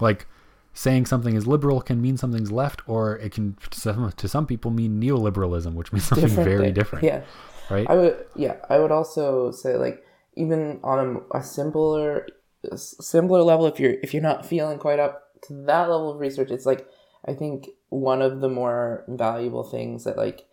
Like 0.00 0.26
saying 0.72 1.06
something 1.06 1.34
is 1.34 1.46
liberal 1.46 1.80
can 1.80 2.02
mean 2.02 2.16
something's 2.16 2.52
left 2.52 2.86
or 2.86 3.16
it 3.16 3.32
can 3.32 3.56
to 3.70 3.80
some, 3.80 4.12
to 4.12 4.28
some 4.28 4.46
people 4.46 4.70
mean 4.70 5.00
neoliberalism 5.00 5.72
which 5.72 5.90
means 5.90 6.04
something 6.08 6.28
very 6.28 6.66
thing. 6.66 6.74
different 6.74 7.02
yeah. 7.02 7.22
right? 7.70 7.88
I 7.88 7.94
would, 7.94 8.26
yeah, 8.34 8.56
I 8.68 8.78
would 8.78 8.92
also 8.92 9.50
say 9.50 9.76
like 9.76 10.04
even 10.36 10.78
on 10.84 11.24
a, 11.32 11.38
a 11.38 11.42
simpler, 11.42 12.26
a 12.70 12.76
simpler 12.76 13.42
level, 13.42 13.66
if 13.66 13.80
you're 13.80 13.94
if 14.02 14.12
you're 14.12 14.22
not 14.22 14.46
feeling 14.46 14.78
quite 14.78 15.00
up 15.00 15.22
to 15.42 15.54
that 15.54 15.88
level 15.88 16.12
of 16.12 16.20
research, 16.20 16.50
it's 16.50 16.66
like 16.66 16.86
I 17.24 17.32
think 17.32 17.68
one 17.96 18.22
of 18.22 18.40
the 18.40 18.48
more 18.48 19.04
valuable 19.08 19.64
things 19.64 20.04
that 20.04 20.16
like 20.16 20.46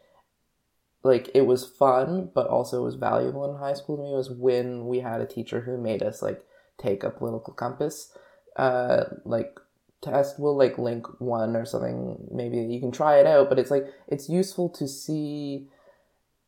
like 1.04 1.30
it 1.36 1.46
was 1.46 1.66
fun, 1.66 2.32
but 2.34 2.48
also 2.48 2.84
was 2.84 2.96
valuable 2.96 3.50
in 3.50 3.60
high 3.60 3.74
school 3.74 3.98
to 3.98 4.04
me 4.04 4.12
was 4.12 4.32
when 4.32 4.88
we 4.88 5.00
had 5.00 5.20
a 5.20 5.26
teacher 5.26 5.62
who 5.62 5.78
made 5.78 6.02
us 6.02 6.22
like 6.22 6.42
take 6.78 7.04
a 7.04 7.10
political 7.10 7.54
compass, 7.54 8.16
uh, 8.56 9.04
like 9.26 9.60
test. 10.02 10.40
We'll 10.40 10.58
like 10.58 10.78
link 10.78 11.06
one 11.20 11.56
or 11.58 11.66
something. 11.66 12.30
Maybe 12.32 12.58
you 12.58 12.80
can 12.80 12.92
try 12.92 13.18
it 13.20 13.26
out, 13.26 13.50
but 13.50 13.60
it's 13.60 13.72
like 13.72 13.86
it's 14.08 14.30
useful 14.30 14.70
to 14.70 14.88
see 14.88 15.68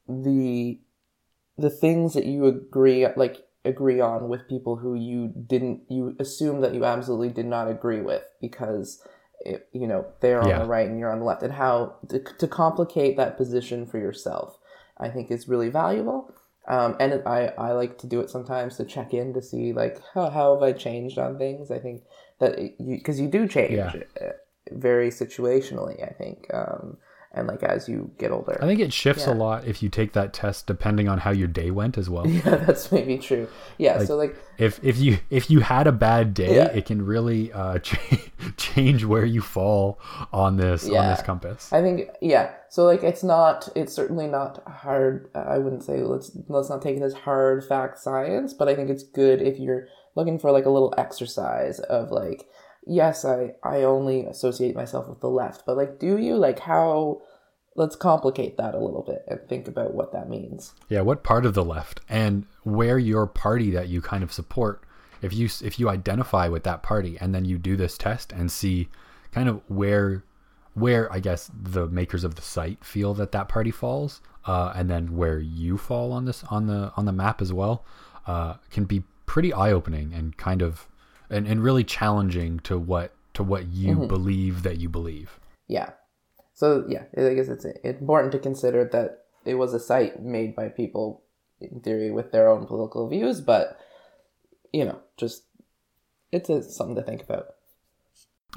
the 0.07 0.79
the 1.57 1.69
things 1.69 2.13
that 2.13 2.25
you 2.25 2.45
agree 2.45 3.07
like 3.15 3.45
agree 3.65 3.99
on 3.99 4.29
with 4.29 4.47
people 4.47 4.77
who 4.77 4.95
you 4.95 5.33
didn't 5.47 5.81
you 5.89 6.15
assume 6.19 6.61
that 6.61 6.73
you 6.73 6.85
absolutely 6.85 7.29
did 7.29 7.45
not 7.45 7.69
agree 7.69 8.01
with 8.01 8.23
because 8.39 9.01
you 9.71 9.87
know 9.87 10.05
they're 10.21 10.41
on 10.41 10.49
Yeah. 10.49 10.59
the 10.59 10.65
right 10.65 10.87
and 10.87 10.99
you're 10.99 11.11
on 11.11 11.19
the 11.19 11.25
left 11.25 11.43
and 11.43 11.53
how 11.53 11.95
to, 12.09 12.19
to 12.19 12.47
complicate 12.47 13.17
that 13.17 13.37
position 13.37 13.85
for 13.85 13.97
yourself 13.97 14.57
i 14.97 15.09
think 15.09 15.29
is 15.31 15.47
really 15.47 15.69
valuable 15.69 16.33
um, 16.67 16.95
and 16.99 17.21
I, 17.27 17.53
I 17.59 17.73
like 17.73 17.99
to 17.99 18.07
do 18.07 18.21
it 18.21 18.31
sometimes 18.31 18.77
to 18.77 18.85
check 18.85 19.13
in 19.13 19.35
to 19.35 19.41
see 19.41 19.71
like 19.71 20.01
how, 20.13 20.29
how 20.31 20.53
have 20.55 20.63
i 20.63 20.71
changed 20.71 21.17
on 21.19 21.37
things 21.37 21.69
i 21.69 21.77
think 21.79 22.03
that 22.39 22.57
it, 22.57 22.75
you 22.79 22.97
because 22.97 23.19
you 23.19 23.27
do 23.27 23.47
change 23.47 23.75
Yeah. 23.75 23.93
uh, 24.21 24.31
very 24.71 25.09
situationally 25.09 26.03
i 26.03 26.11
think 26.13 26.47
um, 26.53 26.97
and 27.35 27.47
like 27.47 27.61
as 27.63 27.87
you 27.87 28.09
get 28.17 28.31
older 28.31 28.57
i 28.61 28.65
think 28.65 28.79
it 28.79 28.91
shifts 28.93 29.27
a 29.27 29.33
lot 29.33 29.65
if 29.65 29.83
you 29.83 29.89
take 29.89 30.13
that 30.13 30.33
test 30.33 30.65
depending 30.65 31.07
on 31.07 31.17
how 31.19 31.31
your 31.31 31.47
day 31.47 31.69
went 31.69 31.97
as 31.97 32.09
well 32.09 32.25
Yeah, 32.35 32.55
that's 32.55 32.91
maybe 32.91 33.17
true. 33.17 33.47
Yeah, 33.77 34.03
so 34.03 34.15
like 34.15 34.35
if 34.57 34.79
if 34.83 34.97
you 34.97 35.19
if 35.29 35.51
you 35.51 35.59
had 35.59 35.85
a 35.85 35.91
bad 35.91 36.33
day 36.33 36.55
Yeah. 36.55 36.67
it 36.67 36.85
can 36.85 37.05
really 37.05 37.51
uh 37.53 37.79
cha- 37.87 37.97
change 38.57 39.03
where 39.05 39.25
you 39.25 39.41
fall 39.41 39.99
on 40.31 40.57
this 40.57 40.85
on 40.85 41.07
this 41.09 41.21
compass 41.21 41.71
I 41.73 41.81
think 41.81 42.09
yeah, 42.21 42.53
so 42.69 42.85
like 42.85 43.03
it's 43.03 43.23
not 43.23 43.67
it's 43.75 43.93
certainly 43.93 44.27
not 44.27 44.63
hard. 44.67 45.29
I 45.35 45.57
wouldn't 45.57 45.83
say 45.83 46.01
let's 46.03 46.31
let's 46.47 46.69
not 46.69 46.81
take 46.81 46.95
it 46.97 47.03
as 47.03 47.13
hard 47.13 47.63
fact 47.65 47.99
science, 47.99 48.53
but 48.53 48.67
I 48.69 48.75
think 48.75 48.89
it's 48.89 49.03
good 49.03 49.41
if 49.41 49.59
you're 49.59 49.87
looking 50.15 50.39
for 50.39 50.51
like 50.51 50.65
a 50.65 50.69
little 50.69 50.93
exercise 50.97 51.79
of 51.79 52.11
like 52.11 52.47
yes, 52.85 53.25
I 53.25 53.55
I 53.63 53.83
only 53.83 54.25
associate 54.25 54.75
myself 54.75 55.07
with 55.07 55.21
the 55.21 55.29
left, 55.29 55.65
but 55.65 55.77
like 55.77 55.99
do 55.99 56.17
you 56.17 56.35
like 56.35 56.59
how 56.59 57.21
let's 57.75 57.95
complicate 57.95 58.57
that 58.57 58.73
a 58.73 58.79
little 58.79 59.03
bit 59.03 59.23
and 59.27 59.39
think 59.47 59.67
about 59.67 59.93
what 59.93 60.13
that 60.13 60.29
means. 60.29 60.73
yeah 60.89 61.01
what 61.01 61.23
part 61.23 61.45
of 61.45 61.53
the 61.53 61.63
left 61.63 62.01
and 62.09 62.45
where 62.63 62.97
your 62.97 63.27
party 63.27 63.69
that 63.69 63.89
you 63.89 64.01
kind 64.01 64.23
of 64.23 64.31
support 64.31 64.81
if 65.21 65.33
you 65.33 65.47
if 65.61 65.79
you 65.79 65.89
identify 65.89 66.47
with 66.47 66.63
that 66.63 66.81
party 66.81 67.17
and 67.19 67.35
then 67.35 67.45
you 67.45 67.57
do 67.57 67.75
this 67.75 67.97
test 67.97 68.31
and 68.31 68.51
see 68.51 68.87
kind 69.31 69.49
of 69.49 69.61
where 69.67 70.23
where 70.73 71.11
i 71.11 71.19
guess 71.19 71.51
the 71.53 71.87
makers 71.87 72.23
of 72.23 72.35
the 72.35 72.41
site 72.41 72.83
feel 72.83 73.13
that 73.13 73.31
that 73.31 73.47
party 73.47 73.71
falls 73.71 74.21
uh, 74.45 74.71
and 74.75 74.89
then 74.89 75.15
where 75.15 75.39
you 75.39 75.77
fall 75.77 76.11
on 76.11 76.25
this 76.25 76.43
on 76.49 76.67
the 76.67 76.91
on 76.95 77.05
the 77.05 77.11
map 77.11 77.41
as 77.41 77.51
well 77.51 77.83
uh, 78.27 78.55
can 78.69 78.85
be 78.85 79.03
pretty 79.25 79.51
eye-opening 79.53 80.13
and 80.13 80.37
kind 80.37 80.61
of 80.61 80.87
and, 81.29 81.47
and 81.47 81.63
really 81.63 81.83
challenging 81.83 82.59
to 82.61 82.77
what 82.77 83.13
to 83.33 83.43
what 83.43 83.67
you 83.67 83.95
mm-hmm. 83.95 84.07
believe 84.07 84.63
that 84.63 84.77
you 84.77 84.89
believe 84.89 85.39
Yeah. 85.67 85.91
So 86.53 86.85
yeah, 86.87 87.03
I 87.17 87.33
guess 87.33 87.49
it's 87.49 87.65
important 87.83 88.31
to 88.31 88.39
consider 88.39 88.87
that 88.93 89.25
it 89.43 89.55
was 89.55 89.73
a 89.73 89.79
site 89.79 90.21
made 90.21 90.55
by 90.55 90.69
people 90.69 91.23
in 91.59 91.81
theory 91.81 92.11
with 92.11 92.31
their 92.31 92.49
own 92.49 92.65
political 92.65 93.07
views, 93.09 93.41
but 93.41 93.77
you 94.71 94.85
know, 94.85 94.99
just 95.17 95.43
it's 96.31 96.49
a, 96.49 96.63
something 96.63 96.95
to 96.95 97.01
think 97.01 97.23
about. 97.23 97.47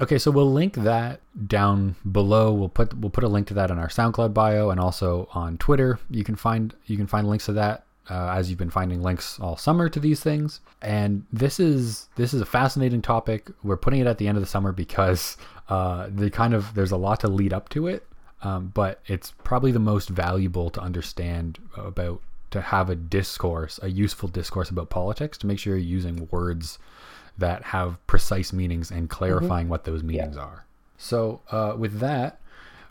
Okay, 0.01 0.17
so 0.17 0.31
we'll 0.31 0.51
link 0.51 0.75
that 0.75 1.19
down 1.47 1.95
below. 2.09 2.53
We'll 2.53 2.69
put 2.69 2.97
we'll 2.97 3.09
put 3.09 3.25
a 3.25 3.27
link 3.27 3.47
to 3.47 3.53
that 3.55 3.69
in 3.69 3.77
our 3.77 3.89
SoundCloud 3.89 4.33
bio 4.33 4.69
and 4.69 4.79
also 4.79 5.27
on 5.33 5.57
Twitter. 5.57 5.99
You 6.09 6.23
can 6.23 6.35
find 6.35 6.73
you 6.85 6.95
can 6.95 7.07
find 7.07 7.27
links 7.27 7.45
to 7.45 7.53
that 7.53 7.85
uh, 8.09 8.29
as 8.29 8.49
you've 8.49 8.59
been 8.59 8.69
finding 8.69 9.01
links 9.01 9.39
all 9.39 9.55
summer 9.55 9.89
to 9.89 9.99
these 9.99 10.21
things. 10.21 10.61
And 10.81 11.25
this 11.31 11.59
is 11.59 12.09
this 12.15 12.33
is 12.33 12.41
a 12.41 12.45
fascinating 12.45 13.01
topic. 13.01 13.49
We're 13.63 13.77
putting 13.77 14.01
it 14.01 14.07
at 14.07 14.17
the 14.17 14.27
end 14.27 14.37
of 14.37 14.43
the 14.43 14.49
summer 14.49 14.71
because 14.71 15.37
uh, 15.69 16.09
the 16.09 16.29
kind 16.29 16.53
of 16.53 16.73
there's 16.73 16.91
a 16.91 16.97
lot 16.97 17.19
to 17.21 17.27
lead 17.27 17.53
up 17.53 17.69
to 17.69 17.87
it, 17.87 18.05
um, 18.41 18.71
but 18.73 19.01
it's 19.05 19.31
probably 19.43 19.71
the 19.71 19.79
most 19.79 20.09
valuable 20.09 20.69
to 20.71 20.81
understand 20.81 21.59
about 21.75 22.21
to 22.51 22.61
have 22.61 22.89
a 22.89 22.95
discourse, 22.95 23.79
a 23.83 23.89
useful 23.89 24.27
discourse 24.27 24.69
about 24.69 24.89
politics, 24.89 25.37
to 25.37 25.47
make 25.47 25.59
sure 25.59 25.75
you're 25.75 25.85
using 25.85 26.27
words 26.31 26.79
that 27.37 27.63
have 27.63 28.05
precise 28.07 28.51
meanings 28.51 28.91
and 28.91 29.09
clarifying 29.09 29.65
mm-hmm. 29.65 29.71
what 29.71 29.83
those 29.83 30.03
meanings 30.03 30.35
yeah. 30.35 30.41
are. 30.41 30.65
So, 30.97 31.41
uh, 31.51 31.75
with 31.77 31.99
that, 31.99 32.41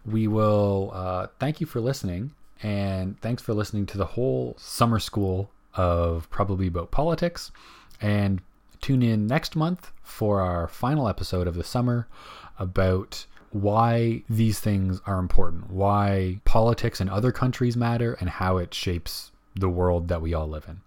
we 0.07 0.27
will 0.27 0.91
uh, 0.95 1.27
thank 1.39 1.61
you 1.61 1.67
for 1.67 1.81
listening. 1.81 2.33
And 2.63 3.21
thanks 3.21 3.43
for 3.43 3.55
listening 3.55 3.87
to 3.87 3.99
the 3.99 4.05
whole 4.05 4.55
summer 4.59 4.99
school 4.99 5.51
of 5.75 6.29
Probably 6.31 6.67
About 6.67 6.91
Politics. 6.91 7.53
And 8.01 8.41
tune 8.81 9.03
in 9.03 9.27
next 9.27 9.57
month 9.57 9.93
for 10.03 10.41
our 10.41 10.69
final 10.69 11.09
episode 11.09 11.47
of 11.47 11.55
the 11.55 11.65
summer 11.65 12.09
about 12.59 13.27
why 13.51 14.23
these 14.29 14.61
things 14.61 15.01
are 15.07 15.19
important, 15.19 15.71
why 15.71 16.41
politics 16.45 17.01
in 17.01 17.09
other 17.09 17.33
countries 17.33 17.77
matter, 17.77 18.15
and 18.21 18.29
how 18.29 18.59
it 18.59 18.75
shapes 18.75 19.33
the 19.55 19.69
world 19.69 20.09
that 20.09 20.21
we 20.21 20.35
all 20.35 20.49
live 20.49 20.67
in. 20.69 20.81